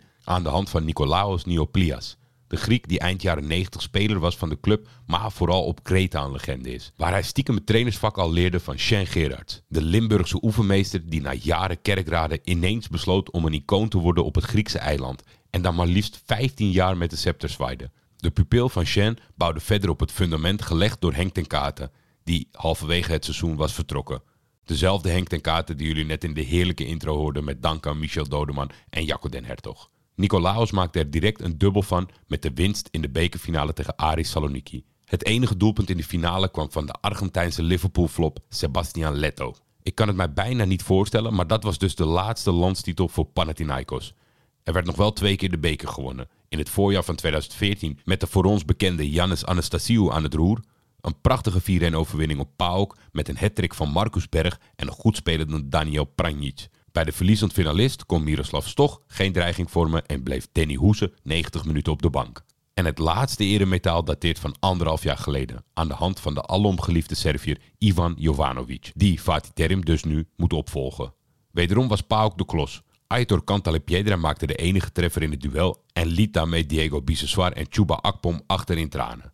2009-2010 0.00 0.04
aan 0.24 0.42
de 0.42 0.48
hand 0.48 0.70
van 0.70 0.84
Nikolaos 0.84 1.44
Nioplias. 1.44 2.16
De 2.50 2.56
Griek 2.56 2.88
die 2.88 2.98
eind 2.98 3.22
jaren 3.22 3.46
90 3.46 3.82
speler 3.82 4.18
was 4.18 4.36
van 4.36 4.48
de 4.48 4.60
club, 4.60 4.88
maar 5.06 5.32
vooral 5.32 5.64
op 5.64 5.82
Kreta 5.82 6.22
een 6.22 6.32
legende 6.32 6.72
is. 6.72 6.92
Waar 6.96 7.10
hij 7.10 7.22
stiekem 7.22 7.54
het 7.54 7.66
trainersvak 7.66 8.18
al 8.18 8.32
leerde 8.32 8.60
van 8.60 8.78
Shen 8.78 9.06
Gerards. 9.06 9.62
De 9.68 9.82
Limburgse 9.82 10.38
oefenmeester 10.42 11.08
die 11.08 11.20
na 11.20 11.32
jaren 11.32 11.82
kerkraden 11.82 12.40
ineens 12.44 12.88
besloot 12.88 13.30
om 13.30 13.44
een 13.44 13.52
icoon 13.52 13.88
te 13.88 13.98
worden 13.98 14.24
op 14.24 14.34
het 14.34 14.44
Griekse 14.44 14.78
eiland. 14.78 15.22
En 15.50 15.62
dan 15.62 15.74
maar 15.74 15.86
liefst 15.86 16.22
15 16.24 16.70
jaar 16.70 16.96
met 16.96 17.10
de 17.10 17.16
scepter 17.16 17.48
zwaaide. 17.48 17.90
De 18.16 18.30
pupil 18.30 18.68
van 18.68 18.84
Shen 18.84 19.18
bouwde 19.34 19.60
verder 19.60 19.90
op 19.90 20.00
het 20.00 20.12
fundament 20.12 20.62
gelegd 20.62 21.00
door 21.00 21.14
Henk 21.14 21.34
ten 21.34 21.46
Katen, 21.46 21.90
die 22.24 22.48
halverwege 22.52 23.12
het 23.12 23.24
seizoen 23.24 23.56
was 23.56 23.72
vertrokken. 23.72 24.22
Dezelfde 24.64 25.10
Henk 25.10 25.28
ten 25.28 25.40
Katen 25.40 25.76
die 25.76 25.86
jullie 25.86 26.04
net 26.04 26.24
in 26.24 26.34
de 26.34 26.42
heerlijke 26.42 26.86
intro 26.86 27.16
hoorden 27.16 27.44
met 27.44 27.62
dank 27.62 27.94
Michel 27.94 28.28
Dodeman 28.28 28.70
en 28.88 29.04
Jacco 29.04 29.28
den 29.28 29.44
Hertog. 29.44 29.90
Nicolaos 30.14 30.70
maakte 30.70 30.98
er 30.98 31.10
direct 31.10 31.40
een 31.40 31.58
dubbel 31.58 31.82
van 31.82 32.08
met 32.26 32.42
de 32.42 32.50
winst 32.54 32.88
in 32.90 33.00
de 33.00 33.10
bekerfinale 33.10 33.72
tegen 33.72 33.96
Aris 33.96 34.30
Saloniki. 34.30 34.84
Het 35.04 35.24
enige 35.24 35.56
doelpunt 35.56 35.90
in 35.90 35.96
de 35.96 36.04
finale 36.04 36.50
kwam 36.50 36.70
van 36.70 36.86
de 36.86 36.92
Argentijnse 36.92 37.62
Liverpool-flop 37.62 38.38
Sebastian 38.48 39.14
Leto. 39.14 39.54
Ik 39.82 39.94
kan 39.94 40.06
het 40.06 40.16
mij 40.16 40.32
bijna 40.32 40.64
niet 40.64 40.82
voorstellen, 40.82 41.34
maar 41.34 41.46
dat 41.46 41.62
was 41.62 41.78
dus 41.78 41.94
de 41.94 42.04
laatste 42.04 42.50
landstitel 42.50 43.08
voor 43.08 43.24
Panathinaikos. 43.24 44.14
Er 44.62 44.72
werd 44.72 44.86
nog 44.86 44.96
wel 44.96 45.12
twee 45.12 45.36
keer 45.36 45.50
de 45.50 45.58
beker 45.58 45.88
gewonnen. 45.88 46.28
In 46.48 46.58
het 46.58 46.70
voorjaar 46.70 47.04
van 47.04 47.14
2014 47.14 47.98
met 48.04 48.20
de 48.20 48.26
voor 48.26 48.44
ons 48.44 48.64
bekende 48.64 49.10
Jannis 49.10 49.46
Anastasiou 49.46 50.12
aan 50.12 50.22
het 50.22 50.34
roer. 50.34 50.60
Een 51.00 51.20
prachtige 51.20 51.90
4-1 51.90 51.94
overwinning 51.94 52.40
op 52.40 52.50
PAOK 52.56 52.96
met 53.12 53.28
een 53.28 53.36
hattrick 53.36 53.74
van 53.74 53.90
Marcus 53.90 54.28
Berg 54.28 54.60
en 54.76 54.86
een 54.86 54.92
goed 54.92 55.16
spelende 55.16 55.68
Daniel 55.68 56.04
Pranjic. 56.04 56.68
Bij 56.92 57.04
de 57.04 57.12
verliezend 57.12 57.52
finalist 57.52 58.06
kon 58.06 58.24
Miroslav 58.24 58.66
Stoch 58.66 59.00
geen 59.06 59.32
dreiging 59.32 59.70
vormen 59.70 60.06
en 60.06 60.22
bleef 60.22 60.48
Danny 60.52 60.74
Hoese 60.74 61.12
90 61.22 61.64
minuten 61.64 61.92
op 61.92 62.02
de 62.02 62.10
bank. 62.10 62.44
En 62.74 62.84
het 62.84 62.98
laatste 62.98 63.44
eremetaal 63.44 64.04
dateert 64.04 64.38
van 64.38 64.56
anderhalf 64.60 65.02
jaar 65.02 65.16
geleden, 65.16 65.64
aan 65.74 65.88
de 65.88 65.94
hand 65.94 66.20
van 66.20 66.34
de 66.34 66.46
alomgeliefde 66.46 67.14
Servier 67.14 67.60
Ivan 67.78 68.14
Jovanovic, 68.18 68.92
die 68.94 69.18
Fatih 69.18 69.52
Terim 69.52 69.84
dus 69.84 70.04
nu 70.04 70.26
moet 70.36 70.52
opvolgen. 70.52 71.12
Wederom 71.50 71.88
was 71.88 72.00
Pauk 72.00 72.38
de 72.38 72.44
klos. 72.44 72.82
Aitor 73.06 73.44
Cantalepiedra 73.44 74.16
maakte 74.16 74.46
de 74.46 74.54
enige 74.54 74.92
treffer 74.92 75.22
in 75.22 75.30
het 75.30 75.40
duel 75.40 75.84
en 75.92 76.06
liet 76.06 76.32
daarmee 76.32 76.66
Diego 76.66 77.02
Biseswar 77.02 77.52
en 77.52 77.66
Chuba 77.68 77.94
Akpom 77.94 78.42
achter 78.46 78.78
in 78.78 78.88
tranen. 78.88 79.32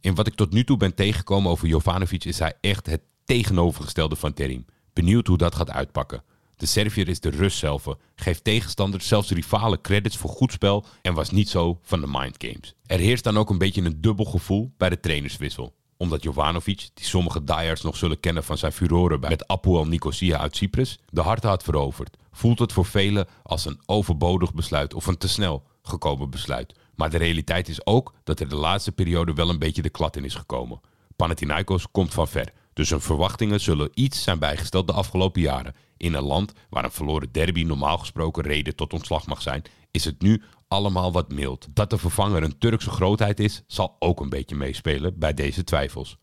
In 0.00 0.14
wat 0.14 0.26
ik 0.26 0.34
tot 0.34 0.52
nu 0.52 0.64
toe 0.64 0.76
ben 0.76 0.94
tegengekomen 0.94 1.50
over 1.50 1.68
Jovanovic 1.68 2.24
is 2.24 2.38
hij 2.38 2.54
echt 2.60 2.86
het 2.86 3.02
tegenovergestelde 3.24 4.16
van 4.16 4.32
Terim. 4.32 4.64
Benieuwd 4.92 5.26
hoe 5.26 5.38
dat 5.38 5.54
gaat 5.54 5.70
uitpakken. 5.70 6.22
De 6.60 6.66
Servier 6.66 7.08
is 7.08 7.20
de 7.20 7.30
rust 7.30 7.58
zelf, 7.58 7.86
geeft 8.14 8.44
tegenstanders, 8.44 9.08
zelfs 9.08 9.30
rivalen 9.30 9.80
credits 9.80 10.16
voor 10.16 10.30
goed 10.30 10.52
spel 10.52 10.84
en 11.02 11.14
was 11.14 11.30
niet 11.30 11.48
zo 11.48 11.78
van 11.82 12.00
de 12.00 12.06
mindgames. 12.06 12.74
Er 12.86 12.98
heerst 12.98 13.24
dan 13.24 13.38
ook 13.38 13.50
een 13.50 13.58
beetje 13.58 13.82
een 13.82 14.00
dubbel 14.00 14.24
gevoel 14.24 14.72
bij 14.76 14.88
de 14.88 15.00
trainerswissel 15.00 15.74
omdat 15.96 16.22
Jovanovic, 16.22 16.90
die 16.94 17.06
sommige 17.06 17.44
diehards 17.44 17.82
nog 17.82 17.96
zullen 17.96 18.20
kennen 18.20 18.44
van 18.44 18.58
zijn 18.58 18.72
furoren 18.72 19.20
met 19.20 19.46
Apoel 19.46 19.86
Nicosia 19.86 20.38
uit 20.38 20.56
Cyprus, 20.56 20.98
de 21.10 21.20
harten 21.20 21.48
had 21.48 21.62
veroverd. 21.62 22.16
Voelt 22.32 22.58
het 22.58 22.72
voor 22.72 22.86
velen 22.86 23.26
als 23.42 23.64
een 23.64 23.80
overbodig 23.86 24.54
besluit 24.54 24.94
of 24.94 25.06
een 25.06 25.18
te 25.18 25.28
snel 25.28 25.62
gekomen 25.82 26.30
besluit. 26.30 26.74
Maar 26.94 27.10
de 27.10 27.18
realiteit 27.18 27.68
is 27.68 27.86
ook 27.86 28.14
dat 28.24 28.40
er 28.40 28.48
de 28.48 28.56
laatste 28.56 28.92
periode 28.92 29.32
wel 29.32 29.48
een 29.48 29.58
beetje 29.58 29.82
de 29.82 29.90
klad 29.90 30.16
in 30.16 30.24
is 30.24 30.34
gekomen. 30.34 30.80
Panathinaikos 31.16 31.90
komt 31.90 32.14
van 32.14 32.28
ver, 32.28 32.52
dus 32.72 32.90
hun 32.90 33.00
verwachtingen 33.00 33.60
zullen 33.60 33.90
iets 33.94 34.22
zijn 34.22 34.38
bijgesteld 34.38 34.86
de 34.86 34.92
afgelopen 34.92 35.40
jaren. 35.40 35.74
In 36.00 36.14
een 36.14 36.22
land 36.22 36.52
waar 36.70 36.84
een 36.84 36.90
verloren 36.90 37.32
derby 37.32 37.62
normaal 37.62 37.98
gesproken 37.98 38.42
reden 38.42 38.76
tot 38.76 38.92
ontslag 38.92 39.26
mag 39.26 39.42
zijn, 39.42 39.62
is 39.90 40.04
het 40.04 40.22
nu 40.22 40.42
allemaal 40.68 41.12
wat 41.12 41.32
mild. 41.32 41.66
Dat 41.72 41.90
de 41.90 41.98
vervanger 41.98 42.42
een 42.42 42.58
Turkse 42.58 42.90
grootheid 42.90 43.40
is, 43.40 43.62
zal 43.66 43.96
ook 43.98 44.20
een 44.20 44.28
beetje 44.28 44.56
meespelen 44.56 45.18
bij 45.18 45.34
deze 45.34 45.64
twijfels. 45.64 46.16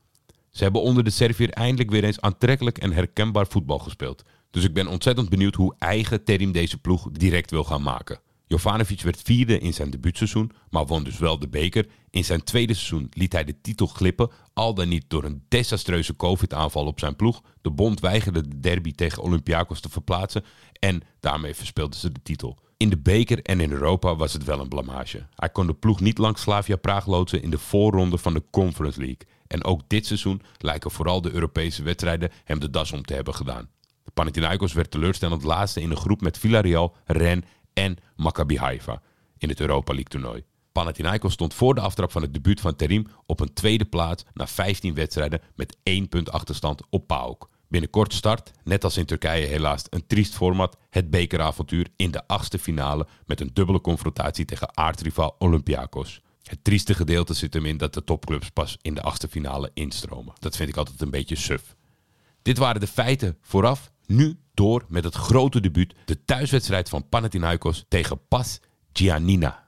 Ze 0.49 0.63
hebben 0.63 0.81
onder 0.81 1.03
de 1.03 1.09
Servier 1.09 1.49
eindelijk 1.49 1.89
weer 1.89 2.03
eens 2.03 2.21
aantrekkelijk 2.21 2.77
en 2.77 2.91
herkenbaar 2.91 3.47
voetbal 3.47 3.79
gespeeld. 3.79 4.23
Dus 4.51 4.63
ik 4.63 4.73
ben 4.73 4.87
ontzettend 4.87 5.29
benieuwd 5.29 5.55
hoe 5.55 5.75
eigen 5.77 6.23
Terim 6.23 6.51
deze 6.51 6.77
ploeg 6.77 7.09
direct 7.11 7.51
wil 7.51 7.63
gaan 7.63 7.83
maken. 7.83 8.19
Jovanovic 8.47 9.01
werd 9.01 9.21
vierde 9.21 9.59
in 9.59 9.73
zijn 9.73 9.89
debuutseizoen, 9.89 10.51
maar 10.69 10.85
won 10.85 11.03
dus 11.03 11.17
wel 11.17 11.39
de 11.39 11.47
beker. 11.47 11.87
In 12.09 12.25
zijn 12.25 12.43
tweede 12.43 12.73
seizoen 12.73 13.09
liet 13.13 13.33
hij 13.33 13.43
de 13.43 13.61
titel 13.61 13.87
glippen, 13.87 14.29
al 14.53 14.73
dan 14.73 14.87
niet 14.87 15.05
door 15.07 15.23
een 15.23 15.43
desastreuze 15.47 16.15
COVID-aanval 16.15 16.85
op 16.85 16.99
zijn 16.99 17.15
ploeg. 17.15 17.41
De 17.61 17.71
bond 17.71 17.99
weigerde 17.99 18.47
de 18.47 18.59
derby 18.59 18.91
tegen 18.91 19.23
Olympiakos 19.23 19.79
te 19.79 19.89
verplaatsen 19.89 20.43
en 20.79 21.01
daarmee 21.19 21.55
verspeelden 21.55 21.99
ze 21.99 22.11
de 22.11 22.21
titel. 22.23 22.57
In 22.77 22.89
de 22.89 22.97
beker 22.97 23.41
en 23.41 23.59
in 23.59 23.71
Europa 23.71 24.15
was 24.15 24.33
het 24.33 24.43
wel 24.43 24.59
een 24.59 24.69
blamage. 24.69 25.27
Hij 25.35 25.49
kon 25.49 25.67
de 25.67 25.73
ploeg 25.73 25.99
niet 25.99 26.17
langs 26.17 26.41
Slavia 26.41 26.75
Praag 26.75 27.05
loodsen 27.05 27.41
in 27.41 27.49
de 27.49 27.57
voorronde 27.57 28.17
van 28.17 28.33
de 28.33 28.43
Conference 28.51 28.99
League. 28.99 29.27
En 29.47 29.63
ook 29.63 29.81
dit 29.87 30.05
seizoen 30.05 30.41
lijken 30.57 30.91
vooral 30.91 31.21
de 31.21 31.31
Europese 31.31 31.83
wedstrijden 31.83 32.31
hem 32.43 32.59
de 32.59 32.69
das 32.69 32.91
om 32.91 33.03
te 33.03 33.13
hebben 33.13 33.33
gedaan. 33.33 33.69
Panathinaikos 34.13 34.73
werd 34.73 34.91
teleurstellend 34.91 35.43
laatste 35.43 35.81
in 35.81 35.91
een 35.91 35.97
groep 35.97 36.21
met 36.21 36.37
Villarreal, 36.37 36.95
Rennes 37.05 37.45
en 37.77 37.97
Maccabi 38.15 38.57
Haifa 38.57 39.01
in 39.37 39.49
het 39.49 39.59
Europa 39.59 39.93
League 39.93 40.09
toernooi. 40.09 40.43
Panathinaikos 40.71 41.33
stond 41.33 41.53
voor 41.53 41.75
de 41.75 41.81
aftrap 41.81 42.11
van 42.11 42.21
het 42.21 42.33
debuut 42.33 42.61
van 42.61 42.75
Terim 42.75 43.07
op 43.25 43.39
een 43.39 43.53
tweede 43.53 43.85
plaats 43.85 44.25
na 44.33 44.47
15 44.47 44.93
wedstrijden 44.93 45.41
met 45.55 45.77
1 45.83 46.07
punt 46.07 46.31
achterstand 46.31 46.81
op 46.89 47.07
PAOK. 47.07 47.49
Binnenkort 47.67 48.13
start, 48.13 48.51
net 48.63 48.83
als 48.83 48.97
in 48.97 49.05
Turkije 49.05 49.45
helaas, 49.45 49.83
een 49.89 50.07
triest 50.07 50.33
format, 50.33 50.77
het 50.89 51.09
bekeravontuur 51.09 51.87
in 51.95 52.11
de 52.11 52.27
achtste 52.27 52.59
finale 52.59 53.07
met 53.25 53.41
een 53.41 53.49
dubbele 53.53 53.81
confrontatie 53.81 54.45
tegen 54.45 54.77
aardrivaal 54.77 55.35
Olympiakos. 55.39 56.21
Het 56.43 56.63
trieste 56.63 56.93
gedeelte 56.93 57.33
zit 57.33 57.53
hem 57.53 57.65
in 57.65 57.77
dat 57.77 57.93
de 57.93 58.03
topclubs 58.03 58.49
pas 58.49 58.77
in 58.81 58.93
de 58.93 59.01
achtste 59.01 59.27
finale 59.27 59.71
instromen. 59.73 60.33
Dat 60.39 60.55
vind 60.55 60.69
ik 60.69 60.77
altijd 60.77 61.01
een 61.01 61.09
beetje 61.09 61.35
suf. 61.35 61.75
Dit 62.41 62.57
waren 62.57 62.81
de 62.81 62.87
feiten 62.87 63.37
vooraf. 63.41 63.91
Nu 64.05 64.39
door 64.57 64.85
met 64.87 65.03
het 65.03 65.15
grote 65.15 65.59
debuut, 65.59 65.93
de 66.05 66.23
thuiswedstrijd 66.23 66.89
van 66.89 67.09
Panathinaikos 67.09 67.85
tegen 67.87 68.27
Pas 68.27 68.59
Giannina. 68.93 69.67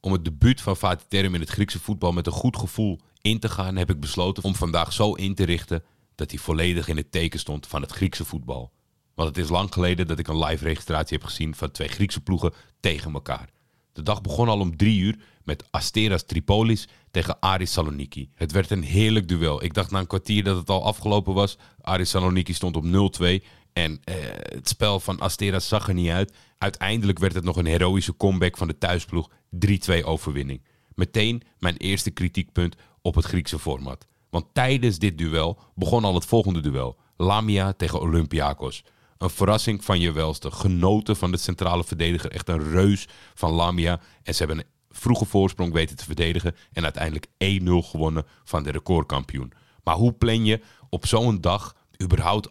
Om 0.00 0.12
het 0.12 0.24
debuut 0.24 0.60
van 0.60 0.76
Fatih 0.76 1.06
Terim 1.08 1.34
in 1.34 1.40
het 1.40 1.50
Griekse 1.50 1.80
voetbal 1.80 2.12
met 2.12 2.26
een 2.26 2.32
goed 2.32 2.56
gevoel 2.56 3.00
in 3.20 3.38
te 3.38 3.48
gaan, 3.48 3.76
heb 3.76 3.90
ik 3.90 4.00
besloten 4.00 4.42
om 4.42 4.54
vandaag 4.54 4.92
zo 4.92 5.12
in 5.12 5.34
te 5.34 5.44
richten 5.44 5.82
dat 6.14 6.30
hij 6.30 6.38
volledig 6.38 6.88
in 6.88 6.96
het 6.96 7.12
teken 7.12 7.38
stond 7.38 7.66
van 7.66 7.82
het 7.82 7.92
Griekse 7.92 8.24
voetbal. 8.24 8.72
Want 9.14 9.28
het 9.28 9.38
is 9.38 9.50
lang 9.50 9.72
geleden 9.72 10.06
dat 10.06 10.18
ik 10.18 10.28
een 10.28 10.44
live 10.44 10.64
registratie 10.64 11.18
heb 11.18 11.26
gezien 11.26 11.54
van 11.54 11.70
twee 11.70 11.88
Griekse 11.88 12.20
ploegen 12.20 12.52
tegen 12.80 13.12
elkaar. 13.12 13.48
De 13.92 14.02
dag 14.02 14.20
begon 14.20 14.48
al 14.48 14.60
om 14.60 14.76
drie 14.76 15.00
uur 15.00 15.18
met 15.44 15.64
Asteras 15.70 16.24
Tripolis 16.26 16.88
tegen 17.10 17.40
Aris 17.40 17.72
Saloniki. 17.72 18.30
Het 18.34 18.52
werd 18.52 18.70
een 18.70 18.82
heerlijk 18.82 19.28
duel. 19.28 19.62
Ik 19.62 19.74
dacht 19.74 19.90
na 19.90 19.98
een 19.98 20.06
kwartier 20.06 20.44
dat 20.44 20.56
het 20.56 20.70
al 20.70 20.84
afgelopen 20.84 21.34
was. 21.34 21.58
Aris 21.80 22.10
Saloniki 22.10 22.52
stond 22.52 22.76
op 22.76 22.84
0-2 23.22 23.44
en 23.74 24.00
eh, 24.04 24.14
het 24.32 24.68
spel 24.68 25.00
van 25.00 25.20
Asteras 25.20 25.68
zag 25.68 25.88
er 25.88 25.94
niet 25.94 26.10
uit. 26.10 26.32
Uiteindelijk 26.58 27.18
werd 27.18 27.34
het 27.34 27.44
nog 27.44 27.56
een 27.56 27.66
heroïsche 27.66 28.16
comeback 28.16 28.56
van 28.56 28.68
de 28.68 28.78
thuisploeg. 28.78 29.30
3-2 29.66 30.04
overwinning. 30.04 30.64
Meteen 30.94 31.42
mijn 31.58 31.76
eerste 31.76 32.10
kritiekpunt 32.10 32.76
op 33.02 33.14
het 33.14 33.24
Griekse 33.24 33.58
format. 33.58 34.06
Want 34.30 34.46
tijdens 34.52 34.98
dit 34.98 35.18
duel 35.18 35.58
begon 35.74 36.04
al 36.04 36.14
het 36.14 36.24
volgende 36.24 36.60
duel. 36.60 36.96
Lamia 37.16 37.72
tegen 37.72 38.00
Olympiakos. 38.00 38.84
Een 39.18 39.30
verrassing 39.30 39.84
van 39.84 40.00
je 40.00 40.12
welste. 40.12 40.50
Genoten 40.50 41.16
van 41.16 41.30
de 41.30 41.38
centrale 41.38 41.84
verdediger. 41.84 42.30
Echt 42.30 42.48
een 42.48 42.70
reus 42.70 43.08
van 43.34 43.52
Lamia. 43.52 44.00
En 44.22 44.34
ze 44.34 44.38
hebben 44.44 44.58
een 44.58 44.96
vroege 44.96 45.24
voorsprong 45.24 45.72
weten 45.72 45.96
te 45.96 46.04
verdedigen. 46.04 46.56
En 46.72 46.82
uiteindelijk 46.82 47.26
1-0 47.26 47.88
gewonnen 47.90 48.26
van 48.44 48.62
de 48.62 48.70
recordkampioen. 48.70 49.52
Maar 49.82 49.94
hoe 49.94 50.12
plan 50.12 50.44
je 50.44 50.60
op 50.88 51.06
zo'n 51.06 51.40
dag, 51.40 51.76
überhaupt 52.02 52.48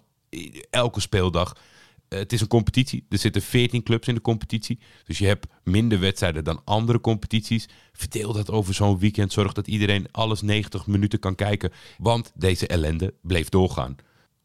elke 0.70 1.00
speeldag... 1.00 1.56
Eh, 2.08 2.20
Het 2.20 2.34
is 2.34 2.42
een 2.42 2.48
competitie. 2.48 3.06
Er 3.10 3.18
zitten 3.18 3.42
14 3.42 3.84
clubs 3.84 4.08
in 4.08 4.16
de 4.16 4.22
competitie. 4.22 4.80
Dus 5.06 5.18
je 5.18 5.26
hebt 5.26 5.48
minder 5.64 6.00
wedstrijden 6.00 6.44
dan 6.44 6.62
andere 6.64 7.02
competities. 7.02 7.70
Verdeel 7.94 8.34
dat 8.34 8.52
over 8.52 8.74
zo'n 8.74 9.00
weekend. 9.00 9.34
Zorg 9.34 9.54
dat 9.54 9.68
iedereen 9.68 10.08
alles 10.12 10.42
90 10.42 10.88
minuten 10.88 11.20
kan 11.20 11.36
kijken. 11.36 11.72
Want 11.98 12.32
deze 12.36 12.68
ellende 12.68 13.14
bleef 13.22 13.50
doorgaan. 13.50 13.96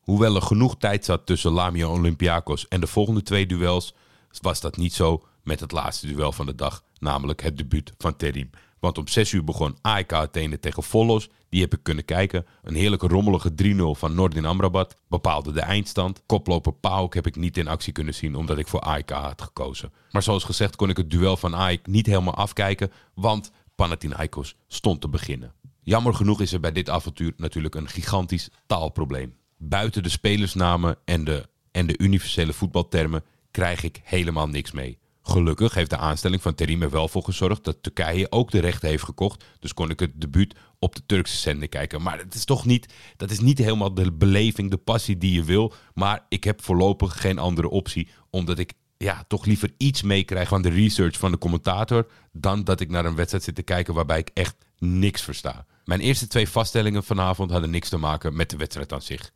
Hoewel 0.01 0.35
er 0.35 0.43
genoeg 0.43 0.77
tijd 0.77 1.05
zat 1.05 1.27
tussen 1.27 1.51
Lamia 1.53 1.87
Olympiakos 1.89 2.69
en 2.69 2.81
de 2.81 2.87
volgende 2.87 3.23
twee 3.23 3.47
duels, 3.47 3.95
was 4.41 4.61
dat 4.61 4.77
niet 4.77 4.93
zo 4.93 5.23
met 5.43 5.61
het 5.61 5.73
laatste 5.73 6.07
duel 6.07 6.33
van 6.33 6.47
de 6.47 6.55
dag, 6.55 6.83
namelijk 6.99 7.43
het 7.43 7.57
debuut 7.57 7.93
van 7.99 8.17
Terim. 8.17 8.51
Want 8.81 8.99
om 8.99 9.09
6 9.09 9.33
uur 9.33 9.45
begon 9.45 9.77
AEK 9.81 10.13
Athene 10.13 10.61
tegen 10.61 10.83
Volos. 10.83 11.29
Die 11.49 11.61
heb 11.61 11.75
ik 11.75 11.83
kunnen 11.83 12.05
kijken. 12.05 12.47
Een 12.63 12.75
heerlijke 12.75 13.07
rommelige 13.07 13.53
3-0 13.63 13.99
van 13.99 14.15
Nordin 14.15 14.45
Amrabat 14.45 14.97
bepaalde 15.09 15.53
de 15.53 15.61
eindstand. 15.61 16.23
Koploper 16.27 16.73
Pauk 16.73 17.15
heb 17.15 17.27
ik 17.27 17.37
niet 17.37 17.57
in 17.57 17.69
actie 17.69 17.93
kunnen 17.93 18.15
zien 18.15 18.35
omdat 18.35 18.59
ik 18.59 18.69
voor 18.69 18.81
AEK 18.81 19.11
had 19.11 19.43
gekozen. 19.43 19.93
Maar 20.11 20.23
zoals 20.23 20.45
gezegd 20.45 20.77
kon 20.77 20.91
ik 20.91 20.97
het 20.97 21.11
duel 21.11 21.37
van 21.37 21.55
AEK 21.55 21.87
niet 21.87 22.07
helemaal 22.07 22.35
afkijken, 22.35 22.93
want 23.15 23.51
Panathinaikos 23.75 24.55
stond 24.69 25.01
te 25.01 25.09
beginnen. 25.09 25.53
Jammer 25.83 26.15
genoeg 26.15 26.41
is 26.41 26.53
er 26.53 26.61
bij 26.61 26.73
dit 26.73 26.91
avontuur 26.91 27.33
natuurlijk 27.37 27.75
een 27.75 27.89
gigantisch 27.89 28.51
taalprobleem. 28.67 29.37
Buiten 29.57 30.03
de 30.03 30.09
spelersnamen 30.09 30.97
en 31.05 31.25
de, 31.25 31.49
en 31.71 31.87
de 31.87 31.99
universele 31.99 32.53
voetbaltermen 32.53 33.25
krijg 33.51 33.83
ik 33.83 34.01
helemaal 34.05 34.49
niks 34.49 34.73
mee. 34.73 34.99
Gelukkig 35.31 35.75
heeft 35.75 35.91
de 35.91 35.97
aanstelling 35.97 36.43
van 36.43 36.55
Terim 36.55 36.83
er 36.83 36.91
wel 36.91 37.09
voor 37.09 37.23
gezorgd 37.23 37.65
dat 37.65 37.83
Turkije 37.83 38.33
ook 38.33 38.51
de 38.51 38.59
rechten 38.59 38.89
heeft 38.89 39.05
gekocht. 39.05 39.45
Dus 39.61 39.75
kon 39.75 39.91
ik 39.91 40.01
het 40.01 40.21
debuut 40.21 40.55
op 40.79 40.95
de 40.95 41.03
Turkse 41.07 41.37
zender 41.37 41.69
kijken. 41.69 42.03
Maar 42.03 42.19
het 42.19 42.35
is 42.35 42.45
toch 42.45 42.65
niet, 42.65 42.93
dat 43.17 43.31
is 43.31 43.41
niet 43.41 43.59
helemaal 43.59 43.95
de 43.95 44.13
beleving, 44.13 44.71
de 44.71 44.77
passie 44.77 45.19
die 45.19 45.33
je 45.33 45.45
wil. 45.45 45.73
Maar 45.95 46.27
ik 46.29 46.45
heb 46.45 46.63
voorlopig 46.63 47.21
geen 47.21 47.39
andere 47.39 47.69
optie, 47.69 48.09
omdat 48.31 48.59
ik 48.59 48.73
ja, 48.97 49.25
toch 49.29 49.45
liever 49.45 49.75
iets 49.77 50.03
meekrijg 50.03 50.49
van 50.49 50.63
de 50.63 50.69
research 50.69 51.19
van 51.19 51.31
de 51.31 51.39
commentator. 51.39 52.07
dan 52.33 52.65
dat 52.65 52.81
ik 52.81 52.91
naar 52.91 53.05
een 53.05 53.17
wedstrijd 53.17 53.45
zit 53.45 53.55
te 53.55 53.63
kijken 53.63 53.95
waarbij 53.95 54.19
ik 54.19 54.31
echt 54.35 54.57
niks 54.79 55.23
versta. 55.23 55.67
Mijn 55.85 56.01
eerste 56.01 56.27
twee 56.27 56.49
vaststellingen 56.49 57.05
vanavond 57.05 57.51
hadden 57.51 57.71
niks 57.71 57.89
te 57.89 57.97
maken 57.97 58.37
met 58.37 58.51
de 58.51 58.57
wedstrijd 58.57 58.93
aan 58.93 59.03
zich. 59.03 59.33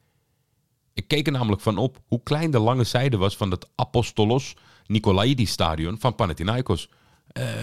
Ik 0.95 1.09
keek 1.09 1.27
er 1.27 1.33
namelijk 1.33 1.63
van 1.63 1.79
op 1.79 2.01
hoe 2.07 2.23
klein 2.23 2.51
de 2.51 2.59
lange 2.59 2.85
zijde 2.85 3.17
was 3.17 3.37
van 3.37 3.51
het 3.51 3.69
Apostolos 3.75 4.55
Nikolaidis 4.87 5.51
stadion 5.51 6.01
van 6.01 6.15
Panathinaikos. 6.15 6.89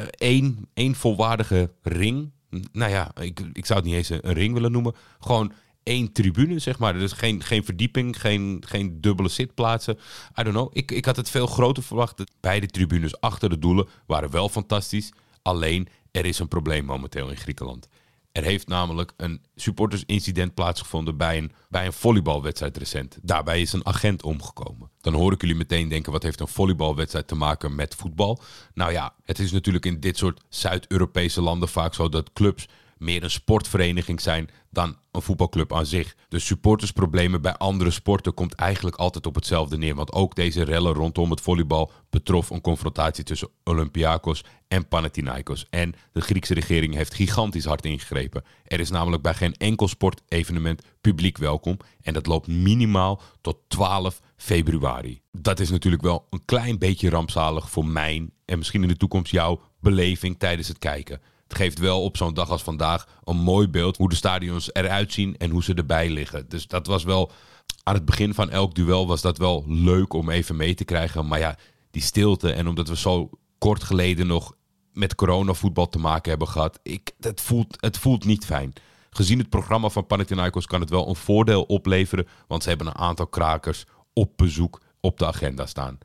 Eén 0.09 0.57
uh, 0.59 0.65
één 0.73 0.95
volwaardige 0.95 1.71
ring. 1.81 2.31
Nou 2.71 2.91
ja, 2.91 3.11
ik, 3.21 3.39
ik 3.53 3.65
zou 3.65 3.79
het 3.79 3.87
niet 3.87 3.97
eens 3.97 4.09
een 4.09 4.33
ring 4.33 4.53
willen 4.53 4.71
noemen. 4.71 4.95
Gewoon 5.19 5.53
één 5.83 6.11
tribune, 6.11 6.59
zeg 6.59 6.79
maar. 6.79 6.93
Dus 6.93 7.11
geen, 7.11 7.43
geen 7.43 7.63
verdieping, 7.63 8.21
geen, 8.21 8.63
geen 8.67 9.01
dubbele 9.01 9.29
zitplaatsen. 9.29 9.97
I 10.39 10.43
don't 10.43 10.55
know. 10.55 10.69
Ik, 10.73 10.91
ik 10.91 11.05
had 11.05 11.15
het 11.15 11.29
veel 11.29 11.47
groter 11.47 11.83
verwacht. 11.83 12.23
Beide 12.39 12.67
tribunes 12.67 13.21
achter 13.21 13.49
de 13.49 13.59
doelen 13.59 13.87
waren 14.05 14.31
wel 14.31 14.49
fantastisch. 14.49 15.11
Alleen, 15.41 15.87
er 16.11 16.25
is 16.25 16.39
een 16.39 16.47
probleem 16.47 16.85
momenteel 16.85 17.29
in 17.29 17.37
Griekenland. 17.37 17.87
Er 18.31 18.43
heeft 18.43 18.67
namelijk 18.67 19.13
een 19.17 19.41
supportersincident 19.55 20.53
plaatsgevonden 20.53 21.17
bij 21.17 21.37
een, 21.37 21.51
bij 21.69 21.85
een 21.85 21.93
volleybalwedstrijd 21.93 22.77
recent. 22.77 23.17
Daarbij 23.21 23.61
is 23.61 23.73
een 23.73 23.85
agent 23.85 24.23
omgekomen. 24.23 24.89
Dan 25.01 25.13
hoor 25.13 25.31
ik 25.31 25.41
jullie 25.41 25.55
meteen 25.55 25.89
denken, 25.89 26.11
wat 26.11 26.23
heeft 26.23 26.39
een 26.39 26.47
volleybalwedstrijd 26.47 27.27
te 27.27 27.35
maken 27.35 27.75
met 27.75 27.95
voetbal? 27.95 28.41
Nou 28.73 28.91
ja, 28.91 29.13
het 29.23 29.39
is 29.39 29.51
natuurlijk 29.51 29.85
in 29.85 29.99
dit 29.99 30.17
soort 30.17 30.41
Zuid-Europese 30.49 31.41
landen 31.41 31.69
vaak 31.69 31.93
zo 31.93 32.09
dat 32.09 32.33
clubs 32.33 32.67
meer 32.99 33.23
een 33.23 33.31
sportvereniging 33.31 34.21
zijn 34.21 34.49
dan 34.71 34.97
een 35.11 35.21
voetbalclub 35.21 35.73
aan 35.73 35.85
zich. 35.85 36.15
De 36.27 36.39
supportersproblemen 36.39 37.41
bij 37.41 37.57
andere 37.57 37.91
sporten 37.91 38.33
komt 38.33 38.53
eigenlijk 38.53 38.95
altijd 38.95 39.25
op 39.25 39.35
hetzelfde 39.35 39.77
neer. 39.77 39.95
Want 39.95 40.13
ook 40.13 40.35
deze 40.35 40.63
rellen 40.63 40.93
rondom 40.93 41.29
het 41.29 41.41
volleybal 41.41 41.91
betrof 42.09 42.49
een 42.49 42.61
confrontatie 42.61 43.23
tussen 43.23 43.49
Olympiakos 43.63 44.43
en 44.67 44.87
Panathinaikos. 44.87 45.67
En 45.69 45.95
de 46.11 46.21
Griekse 46.21 46.53
regering 46.53 46.95
heeft 46.95 47.13
gigantisch 47.13 47.65
hard 47.65 47.85
ingegrepen. 47.85 48.43
Er 48.63 48.79
is 48.79 48.89
namelijk 48.89 49.23
bij 49.23 49.33
geen 49.33 49.53
enkel 49.53 49.87
sportevenement 49.87 50.83
publiek 51.01 51.37
welkom. 51.37 51.77
En 52.01 52.13
dat 52.13 52.25
loopt 52.25 52.47
minimaal 52.47 53.21
tot 53.41 53.57
12 53.67 54.21
februari. 54.37 55.21
Dat 55.31 55.59
is 55.59 55.69
natuurlijk 55.69 56.03
wel 56.03 56.27
een 56.29 56.45
klein 56.45 56.77
beetje 56.77 57.09
rampzalig 57.09 57.69
voor 57.69 57.85
mijn 57.85 58.31
en 58.45 58.57
misschien 58.57 58.81
in 58.81 58.87
de 58.87 58.97
toekomst 58.97 59.31
jouw 59.31 59.61
beleving 59.79 60.39
tijdens 60.39 60.67
het 60.67 60.77
kijken. 60.77 61.21
Het 61.49 61.57
geeft 61.57 61.79
wel 61.79 62.03
op 62.03 62.17
zo'n 62.17 62.33
dag 62.33 62.49
als 62.49 62.63
vandaag 62.63 63.07
een 63.23 63.37
mooi 63.37 63.67
beeld 63.67 63.97
hoe 63.97 64.09
de 64.09 64.15
stadions 64.15 64.73
eruit 64.73 65.13
zien 65.13 65.37
en 65.37 65.49
hoe 65.49 65.63
ze 65.63 65.73
erbij 65.73 66.09
liggen. 66.09 66.49
Dus 66.49 66.67
dat 66.67 66.87
was 66.87 67.03
wel 67.03 67.31
aan 67.83 67.93
het 67.93 68.05
begin 68.05 68.33
van 68.33 68.49
elk 68.49 68.75
duel 68.75 69.07
was 69.07 69.21
dat 69.21 69.37
wel 69.37 69.63
leuk 69.67 70.13
om 70.13 70.29
even 70.29 70.55
mee 70.55 70.73
te 70.73 70.83
krijgen. 70.83 71.27
Maar 71.27 71.39
ja, 71.39 71.57
die 71.91 72.01
stilte 72.01 72.51
en 72.51 72.67
omdat 72.67 72.87
we 72.87 72.97
zo 72.97 73.29
kort 73.57 73.83
geleden 73.83 74.27
nog 74.27 74.53
met 74.93 75.15
coronavoetbal 75.15 75.89
te 75.89 75.99
maken 75.99 76.29
hebben 76.29 76.47
gehad, 76.47 76.79
ik, 76.83 77.11
het, 77.19 77.41
voelt, 77.41 77.75
het 77.79 77.97
voelt 77.97 78.25
niet 78.25 78.45
fijn. 78.45 78.73
Gezien 79.09 79.39
het 79.39 79.49
programma 79.49 79.89
van 79.89 80.07
Panathinaikos 80.07 80.65
kan 80.65 80.79
het 80.79 80.89
wel 80.89 81.07
een 81.07 81.15
voordeel 81.15 81.63
opleveren, 81.63 82.27
want 82.47 82.63
ze 82.63 82.69
hebben 82.69 82.87
een 82.87 82.97
aantal 82.97 83.27
krakers 83.27 83.85
op 84.13 84.37
bezoek 84.37 84.81
op 84.99 85.19
de 85.19 85.25
agenda 85.25 85.65
staan. 85.65 85.97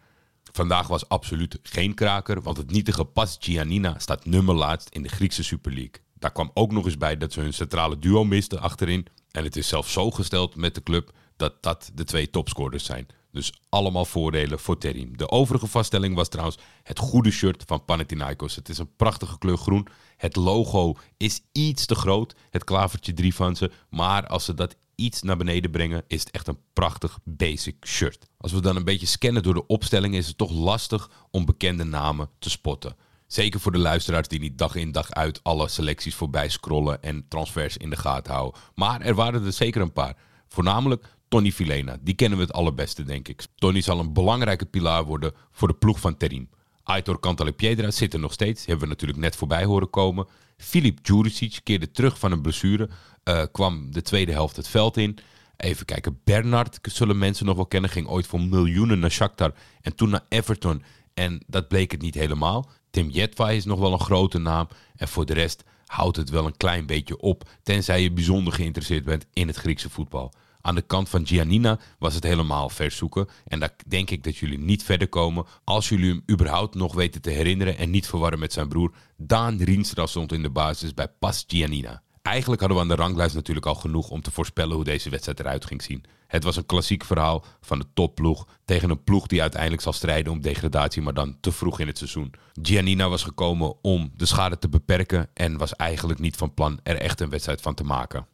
Vandaag 0.56 0.86
was 0.86 1.08
absoluut 1.08 1.58
geen 1.62 1.94
kraker, 1.94 2.42
want 2.42 2.56
het 2.56 2.70
nietige 2.70 3.04
Pas 3.04 3.36
Giannina 3.40 3.98
staat 3.98 4.24
nummer 4.24 4.54
laatst 4.54 4.88
in 4.88 5.02
de 5.02 5.08
Griekse 5.08 5.42
Super 5.42 5.72
League. 5.72 6.02
Daar 6.14 6.32
kwam 6.32 6.50
ook 6.54 6.72
nog 6.72 6.84
eens 6.84 6.96
bij 6.96 7.16
dat 7.16 7.32
ze 7.32 7.40
hun 7.40 7.52
centrale 7.52 7.98
duo 7.98 8.24
misten 8.24 8.60
achterin. 8.60 9.06
En 9.30 9.44
het 9.44 9.56
is 9.56 9.68
zelfs 9.68 9.92
zo 9.92 10.10
gesteld 10.10 10.56
met 10.56 10.74
de 10.74 10.82
club 10.82 11.12
dat 11.36 11.62
dat 11.62 11.90
de 11.94 12.04
twee 12.04 12.30
topscorers 12.30 12.84
zijn. 12.84 13.06
Dus 13.32 13.52
allemaal 13.68 14.04
voordelen 14.04 14.58
voor 14.58 14.78
Terim. 14.78 15.16
De 15.16 15.30
overige 15.30 15.66
vaststelling 15.66 16.14
was 16.14 16.28
trouwens 16.28 16.58
het 16.82 16.98
goede 16.98 17.30
shirt 17.30 17.62
van 17.66 17.84
Panathinaikos. 17.84 18.56
Het 18.56 18.68
is 18.68 18.78
een 18.78 18.96
prachtige 18.96 19.38
kleur 19.38 19.58
groen. 19.58 19.86
Het 20.16 20.36
logo 20.36 20.96
is 21.16 21.40
iets 21.52 21.86
te 21.86 21.94
groot, 21.94 22.34
het 22.50 22.64
klavertje 22.64 23.12
3 23.12 23.34
van 23.34 23.56
ze. 23.56 23.70
Maar 23.88 24.26
als 24.26 24.44
ze 24.44 24.54
dat 24.54 24.76
iets 24.96 25.22
naar 25.22 25.36
beneden 25.36 25.70
brengen, 25.70 26.04
is 26.06 26.20
het 26.20 26.30
echt 26.30 26.46
een 26.46 26.58
prachtig 26.72 27.18
basic 27.24 27.86
shirt. 27.86 28.26
Als 28.36 28.52
we 28.52 28.60
dan 28.60 28.76
een 28.76 28.84
beetje 28.84 29.06
scannen 29.06 29.42
door 29.42 29.54
de 29.54 29.66
opstelling, 29.66 30.14
is 30.14 30.26
het 30.26 30.38
toch 30.38 30.50
lastig 30.50 31.10
om 31.30 31.44
bekende 31.44 31.84
namen 31.84 32.28
te 32.38 32.50
spotten. 32.50 32.96
Zeker 33.26 33.60
voor 33.60 33.72
de 33.72 33.78
luisteraars 33.78 34.28
die 34.28 34.40
niet 34.40 34.58
dag 34.58 34.74
in 34.74 34.92
dag 34.92 35.10
uit 35.10 35.40
alle 35.42 35.68
selecties 35.68 36.14
voorbij 36.14 36.48
scrollen 36.48 37.02
en 37.02 37.28
transfers 37.28 37.76
in 37.76 37.90
de 37.90 37.96
gaten 37.96 38.32
houden. 38.32 38.60
Maar 38.74 39.00
er 39.00 39.14
waren 39.14 39.44
er 39.44 39.52
zeker 39.52 39.80
een 39.80 39.92
paar. 39.92 40.16
Voornamelijk 40.48 41.16
Tony 41.28 41.52
Filena. 41.52 41.96
Die 42.00 42.14
kennen 42.14 42.38
we 42.38 42.44
het 42.44 42.52
allerbeste, 42.52 43.02
denk 43.02 43.28
ik. 43.28 43.46
Tony 43.54 43.80
zal 43.80 43.98
een 43.98 44.12
belangrijke 44.12 44.66
pilaar 44.66 45.04
worden 45.04 45.32
voor 45.50 45.68
de 45.68 45.74
ploeg 45.74 46.00
van 46.00 46.16
Terim. 46.16 46.48
Aitor 46.84 47.20
Cantalepiedra 47.20 47.90
zit 47.90 48.12
er 48.12 48.18
nog 48.18 48.32
steeds. 48.32 48.66
Hebben 48.66 48.84
we 48.84 48.90
natuurlijk 48.90 49.20
net 49.20 49.36
voorbij 49.36 49.64
horen 49.64 49.90
komen. 49.90 50.26
Filip 50.56 51.04
Djuricic 51.04 51.60
keerde 51.62 51.90
terug 51.90 52.18
van 52.18 52.32
een 52.32 52.42
blessure. 52.42 52.88
eh, 53.22 53.42
kwam 53.52 53.92
de 53.92 54.02
tweede 54.02 54.32
helft 54.32 54.56
het 54.56 54.68
veld 54.68 54.96
in. 54.96 55.18
Even 55.56 55.86
kijken, 55.86 56.20
Bernard 56.24 56.78
zullen 56.82 57.18
mensen 57.18 57.46
nog 57.46 57.56
wel 57.56 57.66
kennen. 57.66 57.90
Ging 57.90 58.08
ooit 58.08 58.26
voor 58.26 58.40
miljoenen 58.40 58.98
naar 58.98 59.10
Shakhtar 59.10 59.54
en 59.80 59.94
toen 59.94 60.10
naar 60.10 60.24
Everton. 60.28 60.82
En 61.14 61.42
dat 61.46 61.68
bleek 61.68 61.90
het 61.90 62.02
niet 62.02 62.14
helemaal. 62.14 62.70
Tim 62.90 63.10
Jetva 63.10 63.50
is 63.50 63.64
nog 63.64 63.78
wel 63.78 63.92
een 63.92 64.00
grote 64.00 64.38
naam. 64.38 64.68
En 64.96 65.08
voor 65.08 65.26
de 65.26 65.34
rest 65.34 65.64
houdt 65.86 66.16
het 66.16 66.30
wel 66.30 66.46
een 66.46 66.56
klein 66.56 66.86
beetje 66.86 67.20
op. 67.20 67.50
Tenzij 67.62 68.02
je 68.02 68.12
bijzonder 68.12 68.52
geïnteresseerd 68.52 69.04
bent 69.04 69.26
in 69.32 69.46
het 69.46 69.56
Griekse 69.56 69.90
voetbal. 69.90 70.32
Aan 70.66 70.74
de 70.74 70.82
kant 70.82 71.08
van 71.08 71.26
Giannina 71.26 71.78
was 71.98 72.14
het 72.14 72.24
helemaal 72.24 72.68
verzoeken. 72.68 73.28
En 73.46 73.60
daar 73.60 73.76
denk 73.86 74.10
ik 74.10 74.24
dat 74.24 74.36
jullie 74.36 74.58
niet 74.58 74.82
verder 74.82 75.08
komen. 75.08 75.44
Als 75.64 75.88
jullie 75.88 76.10
hem 76.10 76.22
überhaupt 76.30 76.74
nog 76.74 76.94
weten 76.94 77.22
te 77.22 77.30
herinneren. 77.30 77.78
En 77.78 77.90
niet 77.90 78.06
verwarren 78.06 78.38
met 78.38 78.52
zijn 78.52 78.68
broer. 78.68 78.92
Daan 79.16 79.62
Rienstra 79.62 80.06
stond 80.06 80.32
in 80.32 80.42
de 80.42 80.50
basis 80.50 80.94
bij 80.94 81.08
Pas 81.18 81.44
Giannina. 81.46 82.02
Eigenlijk 82.22 82.60
hadden 82.60 82.78
we 82.78 82.84
aan 82.84 82.96
de 82.96 83.02
ranglijst 83.02 83.34
natuurlijk 83.34 83.66
al 83.66 83.74
genoeg 83.74 84.10
om 84.10 84.22
te 84.22 84.30
voorspellen 84.30 84.74
hoe 84.74 84.84
deze 84.84 85.10
wedstrijd 85.10 85.40
eruit 85.40 85.64
ging 85.64 85.82
zien. 85.82 86.04
Het 86.26 86.44
was 86.44 86.56
een 86.56 86.66
klassiek 86.66 87.04
verhaal 87.04 87.44
van 87.60 87.78
de 87.78 87.86
topploeg 87.94 88.46
tegen 88.64 88.90
een 88.90 89.04
ploeg 89.04 89.26
die 89.26 89.40
uiteindelijk 89.42 89.82
zal 89.82 89.92
strijden 89.92 90.32
om 90.32 90.40
degradatie, 90.40 91.02
maar 91.02 91.14
dan 91.14 91.36
te 91.40 91.52
vroeg 91.52 91.80
in 91.80 91.86
het 91.86 91.98
seizoen. 91.98 92.34
Giannina 92.62 93.08
was 93.08 93.22
gekomen 93.22 93.74
om 93.82 94.12
de 94.16 94.26
schade 94.26 94.58
te 94.58 94.68
beperken 94.68 95.30
en 95.34 95.56
was 95.56 95.76
eigenlijk 95.76 96.18
niet 96.18 96.36
van 96.36 96.54
plan 96.54 96.80
er 96.82 96.96
echt 96.96 97.20
een 97.20 97.30
wedstrijd 97.30 97.60
van 97.60 97.74
te 97.74 97.84
maken. 97.84 98.26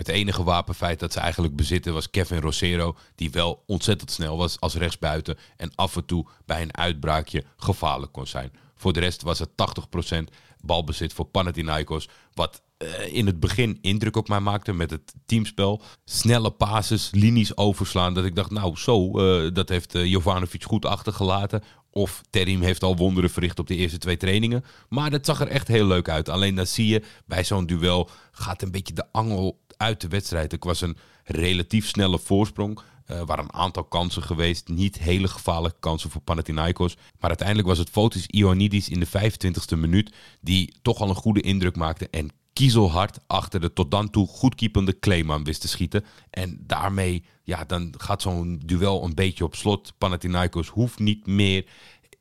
Het 0.00 0.08
enige 0.08 0.42
wapenfeit 0.42 1.00
dat 1.00 1.12
ze 1.12 1.20
eigenlijk 1.20 1.56
bezitten 1.56 1.92
was 1.92 2.10
Kevin 2.10 2.40
Rosero, 2.40 2.96
die 3.14 3.30
wel 3.30 3.62
ontzettend 3.66 4.10
snel 4.10 4.36
was 4.36 4.60
als 4.60 4.74
rechtsbuiten 4.74 5.38
en 5.56 5.72
af 5.74 5.96
en 5.96 6.04
toe 6.04 6.26
bij 6.46 6.62
een 6.62 6.76
uitbraakje 6.76 7.44
gevaarlijk 7.56 8.12
kon 8.12 8.26
zijn. 8.26 8.52
Voor 8.74 8.92
de 8.92 9.00
rest 9.00 9.22
was 9.22 9.38
het 9.38 9.48
80% 9.50 10.34
balbezit 10.60 11.12
voor 11.12 11.24
Panathinaikos, 11.24 12.08
wat 12.34 12.62
eh, 12.76 13.14
in 13.14 13.26
het 13.26 13.40
begin 13.40 13.78
indruk 13.80 14.16
op 14.16 14.28
mij 14.28 14.40
maakte 14.40 14.72
met 14.72 14.90
het 14.90 15.14
teamspel. 15.26 15.82
Snelle 16.04 16.50
passes, 16.50 17.10
linies 17.12 17.56
overslaan, 17.56 18.14
dat 18.14 18.24
ik 18.24 18.34
dacht, 18.34 18.50
nou 18.50 18.76
zo, 18.76 19.18
eh, 19.18 19.50
dat 19.52 19.68
heeft 19.68 19.94
uh, 19.94 20.06
Jovanovic 20.06 20.64
goed 20.64 20.84
achtergelaten. 20.84 21.62
Of 21.90 22.22
Terim 22.30 22.62
heeft 22.62 22.82
al 22.82 22.96
wonderen 22.96 23.30
verricht 23.30 23.58
op 23.58 23.66
de 23.66 23.76
eerste 23.76 23.98
twee 23.98 24.16
trainingen. 24.16 24.64
Maar 24.88 25.10
dat 25.10 25.26
zag 25.26 25.40
er 25.40 25.48
echt 25.48 25.68
heel 25.68 25.86
leuk 25.86 26.08
uit. 26.08 26.28
Alleen 26.28 26.54
dan 26.54 26.66
zie 26.66 26.86
je, 26.86 27.02
bij 27.26 27.44
zo'n 27.44 27.66
duel 27.66 28.10
gaat 28.32 28.62
een 28.62 28.70
beetje 28.70 28.94
de 28.94 29.06
angel 29.12 29.58
uit 29.80 30.00
de 30.00 30.08
wedstrijd. 30.08 30.52
Ik 30.52 30.64
was 30.64 30.80
een 30.80 30.96
relatief 31.24 31.88
snelle 31.88 32.18
voorsprong. 32.18 32.80
Er 33.06 33.26
waren 33.26 33.44
een 33.44 33.52
aantal 33.52 33.84
kansen 33.84 34.22
geweest. 34.22 34.68
Niet 34.68 34.98
hele 34.98 35.28
gevaarlijke 35.28 35.80
kansen 35.80 36.10
voor 36.10 36.20
Panathinaikos. 36.20 36.94
Maar 36.94 37.28
uiteindelijk 37.28 37.68
was 37.68 37.78
het 37.78 37.90
Fotis 37.90 38.26
Ioannidis 38.26 38.88
in 38.88 39.00
de 39.00 39.08
25e 39.08 39.78
minuut... 39.78 40.14
die 40.40 40.74
toch 40.82 41.00
al 41.00 41.08
een 41.08 41.14
goede 41.14 41.40
indruk 41.40 41.76
maakte... 41.76 42.08
en 42.10 42.30
kiezelhard 42.52 43.18
achter 43.26 43.60
de 43.60 43.72
tot 43.72 43.90
dan 43.90 44.10
toe 44.10 44.26
goedkeepende 44.26 44.92
Kleeman 44.92 45.44
wist 45.44 45.60
te 45.60 45.68
schieten. 45.68 46.04
En 46.30 46.58
daarmee, 46.66 47.24
ja, 47.42 47.64
dan 47.64 47.94
gaat 47.96 48.22
zo'n 48.22 48.60
duel 48.64 49.04
een 49.04 49.14
beetje 49.14 49.44
op 49.44 49.54
slot. 49.54 49.92
Panathinaikos 49.98 50.68
hoeft 50.68 50.98
niet 50.98 51.26
meer. 51.26 51.66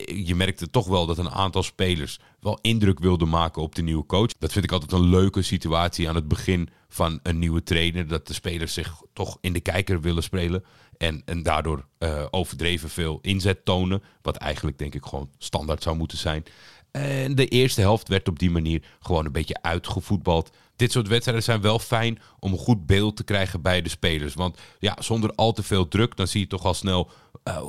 Je 0.05 0.35
merkte 0.35 0.69
toch 0.69 0.87
wel 0.87 1.05
dat 1.05 1.17
een 1.17 1.29
aantal 1.29 1.63
spelers 1.63 2.19
wel 2.39 2.59
indruk 2.61 2.99
wilden 2.99 3.29
maken 3.29 3.61
op 3.61 3.75
de 3.75 3.81
nieuwe 3.81 4.05
coach. 4.05 4.31
Dat 4.39 4.51
vind 4.51 4.65
ik 4.65 4.71
altijd 4.71 4.91
een 4.91 5.09
leuke 5.09 5.41
situatie 5.41 6.09
aan 6.09 6.15
het 6.15 6.27
begin 6.27 6.69
van 6.89 7.19
een 7.23 7.39
nieuwe 7.39 7.63
trainer. 7.63 8.07
Dat 8.07 8.27
de 8.27 8.33
spelers 8.33 8.73
zich 8.73 9.01
toch 9.13 9.37
in 9.41 9.53
de 9.53 9.59
kijker 9.59 10.01
willen 10.01 10.23
spelen. 10.23 10.63
En, 10.97 11.21
en 11.25 11.43
daardoor 11.43 11.85
uh, 11.99 12.25
overdreven 12.29 12.89
veel 12.89 13.19
inzet 13.21 13.65
tonen. 13.65 14.03
Wat 14.21 14.35
eigenlijk 14.35 14.77
denk 14.77 14.95
ik 14.95 15.05
gewoon 15.05 15.29
standaard 15.37 15.83
zou 15.83 15.95
moeten 15.95 16.17
zijn. 16.17 16.43
En 16.91 17.35
de 17.35 17.47
eerste 17.47 17.81
helft 17.81 18.07
werd 18.07 18.27
op 18.27 18.39
die 18.39 18.49
manier 18.49 18.83
gewoon 18.99 19.25
een 19.25 19.31
beetje 19.31 19.61
uitgevoetbald. 19.61 20.49
Dit 20.75 20.91
soort 20.91 21.07
wedstrijden 21.07 21.43
zijn 21.43 21.61
wel 21.61 21.79
fijn 21.79 22.19
om 22.39 22.51
een 22.51 22.57
goed 22.57 22.85
beeld 22.85 23.15
te 23.15 23.23
krijgen 23.23 23.61
bij 23.61 23.81
de 23.81 23.89
spelers. 23.89 24.33
Want 24.33 24.57
ja, 24.79 24.97
zonder 24.99 25.31
al 25.35 25.51
te 25.51 25.63
veel 25.63 25.87
druk, 25.87 26.15
dan 26.15 26.27
zie 26.27 26.41
je 26.41 26.47
toch 26.47 26.65
al 26.65 26.73
snel 26.73 27.11
uh, 27.43 27.61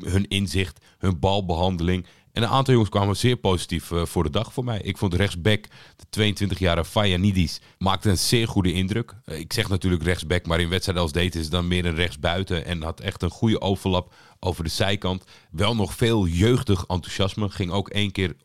hun 0.00 0.28
inzicht, 0.28 0.78
hun 0.98 1.18
balbehandeling. 1.18 2.06
En 2.32 2.42
een 2.42 2.48
aantal 2.48 2.72
jongens 2.72 2.92
kwamen 2.92 3.16
zeer 3.16 3.36
positief 3.36 3.90
uh, 3.90 4.04
voor 4.04 4.22
de 4.22 4.30
dag 4.30 4.52
voor 4.52 4.64
mij. 4.64 4.80
Ik 4.80 4.98
vond 4.98 5.14
rechtsback, 5.14 5.64
de 6.10 6.34
22-jarige 6.34 6.90
Fayanidis, 6.90 7.60
maakte 7.78 8.10
een 8.10 8.18
zeer 8.18 8.48
goede 8.48 8.72
indruk. 8.72 9.14
Uh, 9.26 9.38
ik 9.38 9.52
zeg 9.52 9.68
natuurlijk 9.68 10.02
rechtsback, 10.02 10.46
maar 10.46 10.60
in 10.60 10.68
wedstrijden 10.68 11.02
als 11.02 11.12
deze 11.12 11.38
is 11.38 11.50
dan 11.50 11.68
meer 11.68 11.86
een 11.86 11.94
rechtsbuiten. 11.94 12.64
En 12.64 12.82
had 12.82 13.00
echt 13.00 13.22
een 13.22 13.30
goede 13.30 13.60
overlap 13.60 14.14
over 14.40 14.64
de 14.64 14.70
zijkant. 14.70 15.24
Wel 15.50 15.74
nog 15.74 15.94
veel 15.94 16.26
jeugdig 16.26 16.84
enthousiasme. 16.86 17.50
Ging 17.50 17.70
ook 17.70 17.88
één 17.88 18.12
keer 18.12 18.36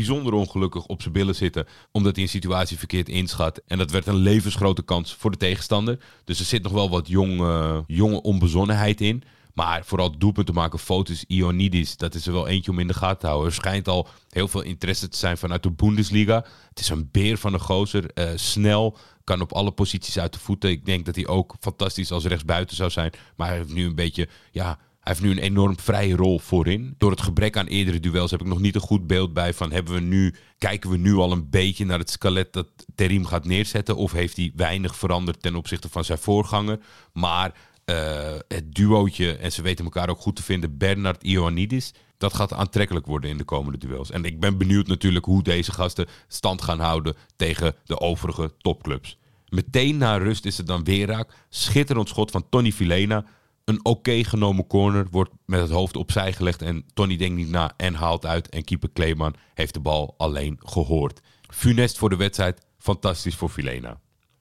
bijzonder 0.00 0.32
ongelukkig 0.32 0.86
op 0.86 1.02
zijn 1.02 1.14
billen 1.14 1.34
zitten. 1.34 1.66
Omdat 1.92 2.14
hij 2.14 2.24
een 2.24 2.30
situatie 2.30 2.78
verkeerd 2.78 3.08
inschat. 3.08 3.60
En 3.66 3.78
dat 3.78 3.90
werd 3.90 4.06
een 4.06 4.16
levensgrote 4.16 4.82
kans 4.82 5.14
voor 5.14 5.30
de 5.30 5.36
tegenstander. 5.36 5.98
Dus 6.24 6.38
er 6.38 6.44
zit 6.44 6.62
nog 6.62 6.72
wel 6.72 6.90
wat 6.90 7.08
jong, 7.08 7.40
uh, 7.40 7.78
jonge 7.86 8.22
onbezonnenheid 8.22 9.00
in. 9.00 9.22
Maar 9.54 9.84
vooral 9.84 10.18
doelpunt 10.18 10.46
te 10.46 10.52
maken, 10.52 10.78
foto's, 10.78 11.24
Ionidis, 11.28 11.96
dat 11.96 12.14
is 12.14 12.26
er 12.26 12.32
wel 12.32 12.48
eentje 12.48 12.70
om 12.70 12.78
in 12.78 12.86
de 12.86 12.94
gaten 12.94 13.18
te 13.18 13.26
houden. 13.26 13.48
Er 13.48 13.54
schijnt 13.54 13.88
al 13.88 14.08
heel 14.30 14.48
veel 14.48 14.62
interesse 14.62 15.08
te 15.08 15.16
zijn 15.16 15.38
vanuit 15.38 15.62
de 15.62 15.70
Bundesliga. 15.70 16.44
Het 16.68 16.80
is 16.80 16.88
een 16.88 17.08
beer 17.12 17.38
van 17.38 17.54
een 17.54 17.60
gozer, 17.60 18.10
uh, 18.14 18.30
snel, 18.34 18.96
kan 19.24 19.40
op 19.40 19.52
alle 19.52 19.70
posities 19.70 20.18
uit 20.18 20.32
de 20.32 20.38
voeten. 20.38 20.70
Ik 20.70 20.86
denk 20.86 21.04
dat 21.06 21.14
hij 21.14 21.26
ook 21.26 21.54
fantastisch 21.60 22.12
als 22.12 22.24
rechtsbuiten 22.24 22.76
zou 22.76 22.90
zijn. 22.90 23.12
Maar 23.36 23.48
hij 23.48 23.56
heeft 23.56 23.72
nu 23.72 23.86
een 23.86 23.94
beetje, 23.94 24.28
ja, 24.50 24.78
hij 25.00 25.12
heeft 25.12 25.20
nu 25.20 25.30
een 25.30 25.44
enorm 25.44 25.78
vrije 25.78 26.16
rol 26.16 26.38
voorin. 26.38 26.94
Door 26.98 27.10
het 27.10 27.20
gebrek 27.20 27.56
aan 27.56 27.66
eerdere 27.66 28.00
duels 28.00 28.30
heb 28.30 28.40
ik 28.40 28.46
nog 28.46 28.60
niet 28.60 28.74
een 28.74 28.80
goed 28.80 29.06
beeld 29.06 29.32
bij 29.32 29.54
van 29.54 29.72
hebben 29.72 29.94
we 29.94 30.00
nu, 30.00 30.34
kijken 30.58 30.90
we 30.90 30.96
nu 30.96 31.14
al 31.14 31.32
een 31.32 31.50
beetje 31.50 31.84
naar 31.84 31.98
het 31.98 32.10
skelet 32.10 32.52
dat 32.52 32.66
Terim 32.94 33.26
gaat 33.26 33.44
neerzetten 33.44 33.96
of 33.96 34.12
heeft 34.12 34.36
hij 34.36 34.52
weinig 34.54 34.96
veranderd 34.96 35.42
ten 35.42 35.54
opzichte 35.54 35.88
van 35.88 36.04
zijn 36.04 36.18
voorganger. 36.18 36.78
Maar 37.12 37.54
uh, 37.84 38.38
het 38.48 38.74
duootje, 38.74 39.36
en 39.36 39.52
ze 39.52 39.62
weten 39.62 39.84
elkaar 39.84 40.08
ook 40.08 40.20
goed 40.20 40.36
te 40.36 40.42
vinden, 40.42 40.76
Bernard 40.76 41.22
Ioannidis, 41.22 41.92
dat 42.18 42.34
gaat 42.34 42.52
aantrekkelijk 42.52 43.06
worden 43.06 43.30
in 43.30 43.36
de 43.36 43.44
komende 43.44 43.78
duels. 43.78 44.10
En 44.10 44.24
ik 44.24 44.40
ben 44.40 44.58
benieuwd 44.58 44.86
natuurlijk 44.86 45.24
hoe 45.24 45.42
deze 45.42 45.72
gasten 45.72 46.06
stand 46.28 46.62
gaan 46.62 46.80
houden 46.80 47.16
tegen 47.36 47.74
de 47.84 48.00
overige 48.00 48.52
topclubs. 48.58 49.18
Meteen 49.48 49.96
na 49.96 50.16
rust 50.16 50.44
is 50.44 50.56
het 50.56 50.66
dan 50.66 50.84
weer 50.84 51.06
raak. 51.06 51.32
Schitterend 51.48 52.08
schot 52.08 52.30
van 52.30 52.48
Tony 52.48 52.72
Filena. 52.72 53.24
Een 53.64 53.84
oké 53.84 54.24
genomen 54.24 54.66
corner 54.66 55.06
wordt 55.10 55.30
met 55.46 55.60
het 55.60 55.70
hoofd 55.70 55.96
opzij 55.96 56.32
gelegd 56.32 56.62
en 56.62 56.84
Tony 56.94 57.16
denkt 57.16 57.36
niet 57.36 57.50
na 57.50 57.72
en 57.76 57.94
haalt 57.94 58.26
uit. 58.26 58.48
En 58.48 58.64
keeper 58.64 58.90
Kleeman 58.90 59.34
heeft 59.54 59.74
de 59.74 59.80
bal 59.80 60.14
alleen 60.18 60.58
gehoord. 60.62 61.20
Funest 61.48 61.98
voor 61.98 62.10
de 62.10 62.16
wedstrijd, 62.16 62.66
fantastisch 62.78 63.36
voor 63.36 63.48
Filena. 63.48 64.00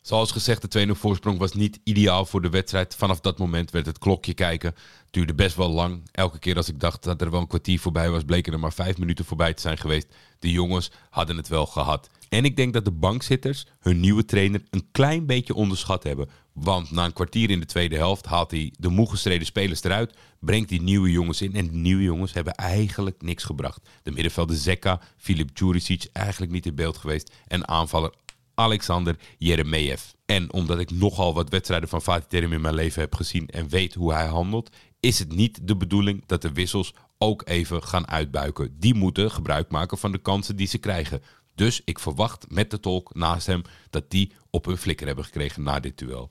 Zoals 0.10 0.32
gezegd, 0.32 0.72
de 0.72 0.88
2-0 0.88 0.92
voorsprong 0.92 1.38
was 1.38 1.54
niet 1.54 1.80
ideaal 1.84 2.26
voor 2.26 2.42
de 2.42 2.50
wedstrijd. 2.50 2.96
Vanaf 2.96 3.20
dat 3.20 3.38
moment 3.38 3.72
werd 3.72 3.86
het 3.86 3.98
klokje 3.98 4.34
kijken. 4.34 4.70
Het 4.70 5.08
duurde 5.14 5.34
best 5.34 5.56
wel 5.56 5.70
lang. 5.70 6.02
Elke 6.12 6.40
keer 6.40 6.56
als 6.56 6.68
ik 6.70 6.80
dacht 6.80 7.04
dat 7.04 7.22
er 7.22 7.32
wel 7.32 7.40
een 7.40 7.48
kwartier 7.48 7.80
voorbij 7.80 8.10
was, 8.10 8.24
bleken 8.24 8.54
er 8.54 8.60
maar 8.60 8.74
vijf 8.74 8.98
minuten 8.98 9.26
voorbij 9.26 9.54
te 9.54 9.62
zijn 9.62 9.78
geweest. 9.78 10.08
De 10.40 10.52
jongens 10.52 10.92
hadden 11.10 11.38
het 11.38 11.48
wel 11.48 11.66
gehad. 11.66 12.10
En 12.30 12.46
ik 12.46 12.56
denk 12.56 12.74
dat 12.74 12.86
de 12.86 12.92
bankzitters 12.92 13.66
hun 13.80 14.00
nieuwe 14.00 14.26
trainer 14.26 14.64
een 14.70 14.88
klein 14.92 15.26
beetje 15.26 15.54
onderschat 15.54 16.04
hebben. 16.04 16.30
Want 16.54 16.92
na 16.92 17.06
een 17.06 17.14
kwartier 17.14 17.50
in 17.50 17.60
de 17.60 17.66
tweede 17.66 17.96
helft 17.96 18.26
haalt 18.26 18.52
hij 18.52 18.74
de 18.78 18.90
moe 18.90 19.10
gestreden 19.10 19.46
spelers 19.46 19.84
eruit. 19.84 20.14
Brengt 20.40 20.70
die 20.70 20.82
nieuwe 20.82 21.12
jongens 21.12 21.42
in. 21.42 21.56
En 21.56 21.66
de 21.66 21.78
nieuwe 21.78 22.04
jongens 22.04 22.34
hebben 22.34 22.54
eigenlijk 22.54 23.22
niks 23.22 23.44
gebracht. 23.44 23.90
De 24.04 24.12
middenvelder 24.12 24.56
Zeka, 24.56 25.02
Filip 25.18 25.56
Djuricic 25.56 26.10
eigenlijk 26.14 26.52
niet 26.52 26.66
in 26.66 26.76
beeld 26.76 26.98
geweest. 26.98 27.34
En 27.48 27.68
aanvaller 27.68 28.14
Alexander 28.60 29.16
Jeremejev. 29.38 30.02
En 30.26 30.54
omdat 30.54 30.80
ik 30.80 30.92
nogal 30.92 31.34
wat 31.34 31.50
wedstrijden 31.50 31.90
van 31.90 32.02
Fatih 32.02 32.28
Terim 32.28 32.54
in 32.54 32.62
mijn 32.62 32.74
leven 32.74 33.02
heb 33.02 33.16
gezien 33.16 33.48
en 33.48 33.70
weet 33.70 33.94
hoe 33.94 34.14
hij 34.14 34.28
handelt, 34.28 34.70
is 35.00 35.20
het 35.20 35.36
niet 35.36 35.68
de 35.68 35.78
bedoeling 35.78 36.24
dat 36.26 36.42
de 36.42 36.52
wissels 36.52 36.94
ook 37.18 37.48
even 37.48 37.84
gaan 37.84 38.08
uitbuiken. 38.08 38.76
Die 38.80 38.94
moeten 38.94 39.32
gebruik 39.32 39.72
maken 39.72 39.98
van 39.98 40.12
de 40.12 40.18
kansen 40.18 40.56
die 40.56 40.68
ze 40.68 40.78
krijgen. 40.78 41.22
Dus 41.56 41.82
ik 41.86 42.00
verwacht 42.00 42.46
met 42.50 42.72
de 42.72 42.80
tolk 42.80 43.16
naast 43.16 43.48
hem 43.48 43.62
dat 43.90 44.12
die 44.12 44.32
op 44.50 44.66
hun 44.66 44.78
flikker 44.78 45.08
hebben 45.08 45.26
gekregen 45.26 45.64
na 45.64 45.80
dit 45.80 45.98
duel. 45.98 46.30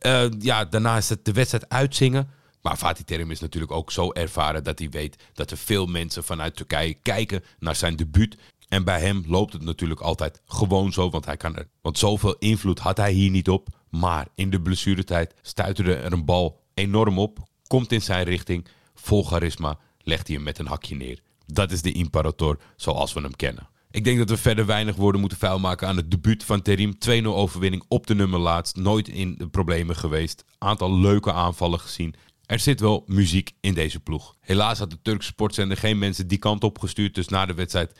Uh, 0.00 0.26
ja, 0.38 0.64
daarna 0.64 0.96
is 0.96 1.08
het 1.08 1.24
de 1.24 1.32
wedstrijd 1.32 1.68
uitzingen. 1.68 2.30
Maar 2.64 2.76
Fatih 2.76 3.04
Terim 3.04 3.30
is 3.30 3.40
natuurlijk 3.40 3.72
ook 3.72 3.92
zo 3.92 4.12
ervaren 4.12 4.64
dat 4.64 4.78
hij 4.78 4.88
weet 4.88 5.16
dat 5.34 5.50
er 5.50 5.56
veel 5.56 5.86
mensen 5.86 6.24
vanuit 6.24 6.56
Turkije 6.56 6.94
kijken 6.94 7.44
naar 7.58 7.76
zijn 7.76 7.96
debuut. 7.96 8.36
En 8.68 8.84
bij 8.84 9.00
hem 9.00 9.24
loopt 9.26 9.52
het 9.52 9.62
natuurlijk 9.62 10.00
altijd 10.00 10.42
gewoon 10.46 10.92
zo, 10.92 11.10
want 11.10 11.24
hij 11.24 11.36
kan 11.36 11.56
er. 11.56 11.68
Want 11.80 11.98
zoveel 11.98 12.34
invloed 12.38 12.78
had 12.78 12.96
hij 12.96 13.12
hier 13.12 13.30
niet 13.30 13.48
op. 13.48 13.68
Maar 13.90 14.28
in 14.34 14.50
de 14.50 14.60
blessuretijd 14.60 15.34
stuiterde 15.42 15.94
er 15.94 16.12
een 16.12 16.24
bal 16.24 16.60
enorm 16.74 17.18
op, 17.18 17.38
komt 17.66 17.92
in 17.92 18.02
zijn 18.02 18.24
richting, 18.24 18.66
vol 18.94 19.24
charisma, 19.24 19.78
legt 19.98 20.26
hij 20.26 20.36
hem 20.36 20.44
met 20.44 20.58
een 20.58 20.66
hakje 20.66 20.96
neer. 20.96 21.20
Dat 21.46 21.72
is 21.72 21.82
de 21.82 21.92
Imperator 21.92 22.58
zoals 22.76 23.12
we 23.12 23.20
hem 23.20 23.36
kennen. 23.36 23.68
Ik 23.90 24.04
denk 24.04 24.18
dat 24.18 24.28
we 24.28 24.36
verder 24.36 24.66
weinig 24.66 24.96
woorden 24.96 25.20
moeten 25.20 25.38
vuilmaken 25.38 25.88
aan 25.88 25.96
het 25.96 26.10
debuut 26.10 26.44
van 26.44 26.62
Terim. 26.62 26.96
2-0 27.08 27.24
overwinning 27.24 27.84
op 27.88 28.06
de 28.06 28.14
nummer 28.14 28.40
laatst. 28.40 28.76
Nooit 28.76 29.08
in 29.08 29.34
de 29.38 29.48
problemen 29.48 29.96
geweest. 29.96 30.44
Aantal 30.58 30.98
leuke 30.98 31.32
aanvallen 31.32 31.80
gezien. 31.80 32.14
Er 32.46 32.58
zit 32.58 32.80
wel 32.80 33.02
muziek 33.06 33.50
in 33.60 33.74
deze 33.74 34.00
ploeg. 34.00 34.36
Helaas 34.40 34.78
had 34.78 34.90
de 34.90 35.02
Turkse 35.02 35.28
sportzender 35.28 35.76
geen 35.76 35.98
mensen 35.98 36.28
die 36.28 36.38
kant 36.38 36.64
op 36.64 36.78
gestuurd. 36.78 37.14
Dus 37.14 37.28
na 37.28 37.46
de 37.46 37.54
wedstrijd 37.54 37.98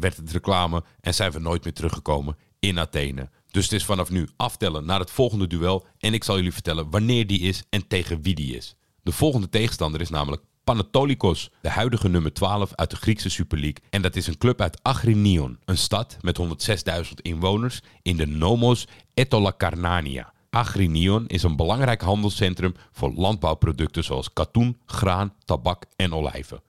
werd 0.00 0.16
het 0.16 0.32
reclame 0.32 0.84
en 1.00 1.14
zijn 1.14 1.32
we 1.32 1.38
nooit 1.38 1.64
meer 1.64 1.72
teruggekomen 1.72 2.36
in 2.58 2.78
Athene. 2.78 3.30
Dus 3.50 3.64
het 3.64 3.72
is 3.72 3.84
vanaf 3.84 4.10
nu 4.10 4.28
aftellen 4.36 4.84
naar 4.84 5.00
het 5.00 5.10
volgende 5.10 5.46
duel. 5.46 5.86
En 5.98 6.14
ik 6.14 6.24
zal 6.24 6.36
jullie 6.36 6.52
vertellen 6.52 6.90
wanneer 6.90 7.26
die 7.26 7.40
is 7.40 7.62
en 7.68 7.86
tegen 7.86 8.22
wie 8.22 8.34
die 8.34 8.56
is. 8.56 8.74
De 9.02 9.12
volgende 9.12 9.48
tegenstander 9.48 10.00
is 10.00 10.10
namelijk 10.10 10.42
Panatolikos, 10.64 11.50
de 11.60 11.68
huidige 11.68 12.08
nummer 12.08 12.32
12 12.32 12.74
uit 12.74 12.90
de 12.90 12.96
Griekse 12.96 13.30
Super 13.30 13.58
League. 13.58 13.82
En 13.90 14.02
dat 14.02 14.16
is 14.16 14.26
een 14.26 14.38
club 14.38 14.60
uit 14.60 14.82
Agrinion, 14.82 15.58
een 15.64 15.76
stad 15.76 16.16
met 16.20 16.40
106.000 17.06 17.12
inwoners 17.22 17.80
in 18.02 18.16
de 18.16 18.26
Nomos 18.26 18.86
Etolakarnania. 19.14 20.32
Agrinion 20.50 21.26
is 21.26 21.42
een 21.42 21.56
belangrijk 21.56 22.00
handelscentrum 22.00 22.74
voor 22.92 23.12
landbouwproducten 23.12 24.04
zoals 24.04 24.32
katoen, 24.32 24.78
graan, 24.86 25.34
tabak 25.44 25.84
en 25.96 26.14
olijven. 26.14 26.62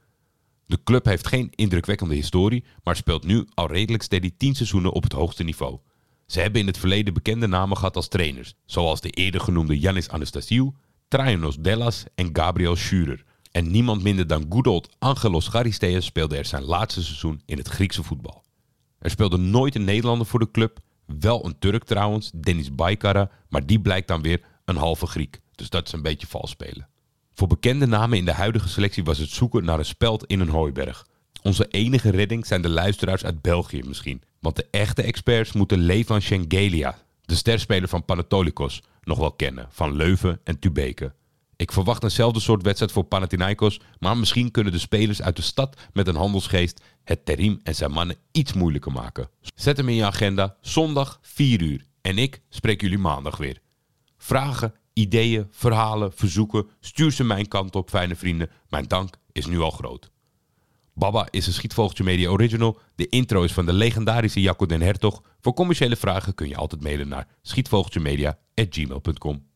De 0.71 0.83
club 0.83 1.05
heeft 1.05 1.27
geen 1.27 1.51
indrukwekkende 1.55 2.15
historie, 2.15 2.63
maar 2.83 2.95
speelt 2.95 3.25
nu 3.25 3.47
al 3.53 3.67
redelijk 3.67 4.03
steady 4.03 4.31
10 4.37 4.55
seizoenen 4.55 4.91
op 4.91 5.03
het 5.03 5.11
hoogste 5.11 5.43
niveau. 5.43 5.79
Ze 6.25 6.39
hebben 6.39 6.61
in 6.61 6.67
het 6.67 6.77
verleden 6.77 7.13
bekende 7.13 7.47
namen 7.47 7.77
gehad 7.77 7.95
als 7.95 8.07
trainers, 8.07 8.53
zoals 8.65 9.01
de 9.01 9.09
eerder 9.09 9.41
genoemde 9.41 9.79
Yanis 9.79 10.09
Anastasiou, 10.09 10.71
Traianos 11.07 11.57
Dellas 11.57 12.03
en 12.15 12.29
Gabriel 12.33 12.75
Schurer. 12.75 13.23
En 13.51 13.71
niemand 13.71 14.03
minder 14.03 14.27
dan 14.27 14.45
good 14.49 14.89
Angelos 14.99 15.47
Charisteas 15.47 16.05
speelde 16.05 16.37
er 16.37 16.45
zijn 16.45 16.63
laatste 16.63 17.03
seizoen 17.03 17.41
in 17.45 17.57
het 17.57 17.67
Griekse 17.67 18.03
voetbal. 18.03 18.43
Er 18.99 19.09
speelde 19.09 19.37
nooit 19.37 19.75
een 19.75 19.83
Nederlander 19.83 20.27
voor 20.27 20.39
de 20.39 20.51
club, 20.51 20.79
wel 21.05 21.45
een 21.45 21.59
Turk 21.59 21.83
trouwens, 21.83 22.31
Dennis 22.35 22.75
Baykara, 22.75 23.31
maar 23.49 23.65
die 23.65 23.79
blijkt 23.81 24.07
dan 24.07 24.21
weer 24.21 24.41
een 24.65 24.77
halve 24.77 25.05
Griek. 25.05 25.39
Dus 25.55 25.69
dat 25.69 25.87
is 25.87 25.93
een 25.93 26.01
beetje 26.01 26.27
vals 26.27 26.49
spelen. 26.49 26.90
Voor 27.41 27.49
bekende 27.49 27.85
namen 27.85 28.17
in 28.17 28.25
de 28.25 28.33
huidige 28.33 28.69
selectie 28.69 29.03
was 29.03 29.17
het 29.17 29.29
zoeken 29.29 29.65
naar 29.65 29.79
een 29.79 29.85
speld 29.85 30.25
in 30.25 30.39
een 30.39 30.49
hooiberg. 30.49 31.05
Onze 31.41 31.67
enige 31.67 32.09
redding 32.09 32.45
zijn 32.45 32.61
de 32.61 32.69
luisteraars 32.69 33.25
uit 33.25 33.41
België 33.41 33.81
misschien. 33.85 34.21
Want 34.39 34.55
de 34.55 34.67
echte 34.71 35.01
experts 35.01 35.51
moeten 35.51 35.79
Levan 35.79 36.21
Schengelia, 36.21 36.97
de 37.21 37.35
sterspeler 37.35 37.89
van 37.89 38.05
Panatolikos, 38.05 38.83
nog 39.03 39.17
wel 39.17 39.31
kennen, 39.31 39.67
van 39.69 39.95
Leuven 39.95 40.39
en 40.43 40.59
Tubeke. 40.59 41.13
Ik 41.55 41.71
verwacht 41.71 42.03
eenzelfde 42.03 42.39
soort 42.39 42.63
wedstrijd 42.63 42.91
voor 42.91 43.03
Panathinaikos, 43.03 43.79
maar 43.99 44.17
misschien 44.17 44.51
kunnen 44.51 44.73
de 44.73 44.79
spelers 44.79 45.21
uit 45.21 45.35
de 45.35 45.41
stad 45.41 45.81
met 45.93 46.07
een 46.07 46.15
handelsgeest 46.15 46.81
het 47.03 47.25
Terim 47.25 47.59
en 47.63 47.75
zijn 47.75 47.91
mannen 47.91 48.17
iets 48.31 48.53
moeilijker 48.53 48.91
maken. 48.91 49.29
Zet 49.55 49.77
hem 49.77 49.89
in 49.89 49.95
je 49.95 50.05
agenda, 50.05 50.55
zondag 50.61 51.19
4 51.21 51.61
uur. 51.61 51.85
En 52.01 52.17
ik 52.17 52.41
spreek 52.49 52.81
jullie 52.81 52.97
maandag 52.97 53.37
weer. 53.37 53.61
Vragen, 54.17 54.73
ideeën, 55.01 55.47
verhalen, 55.51 56.13
verzoeken, 56.13 56.67
stuur 56.79 57.11
ze 57.11 57.23
mijn 57.23 57.47
kant 57.47 57.75
op, 57.75 57.89
fijne 57.89 58.15
vrienden. 58.15 58.49
Mijn 58.69 58.87
dank 58.87 59.15
is 59.31 59.45
nu 59.45 59.59
al 59.59 59.71
groot. 59.71 60.11
Baba 60.93 61.27
is 61.29 61.47
een 61.47 61.53
Schietvogeltje 61.53 62.03
Media 62.03 62.29
Original. 62.29 62.79
De 62.95 63.09
intro 63.09 63.43
is 63.43 63.53
van 63.53 63.65
de 63.65 63.73
legendarische 63.73 64.41
Jacco 64.41 64.65
den 64.65 64.81
Hertog. 64.81 65.21
Voor 65.39 65.53
commerciële 65.53 65.95
vragen 65.95 66.35
kun 66.35 66.47
je 66.47 66.55
altijd 66.55 66.81
mailen 66.81 67.07
naar 67.07 67.27
schietvogeltjemedia.gmail.com. 67.41 69.50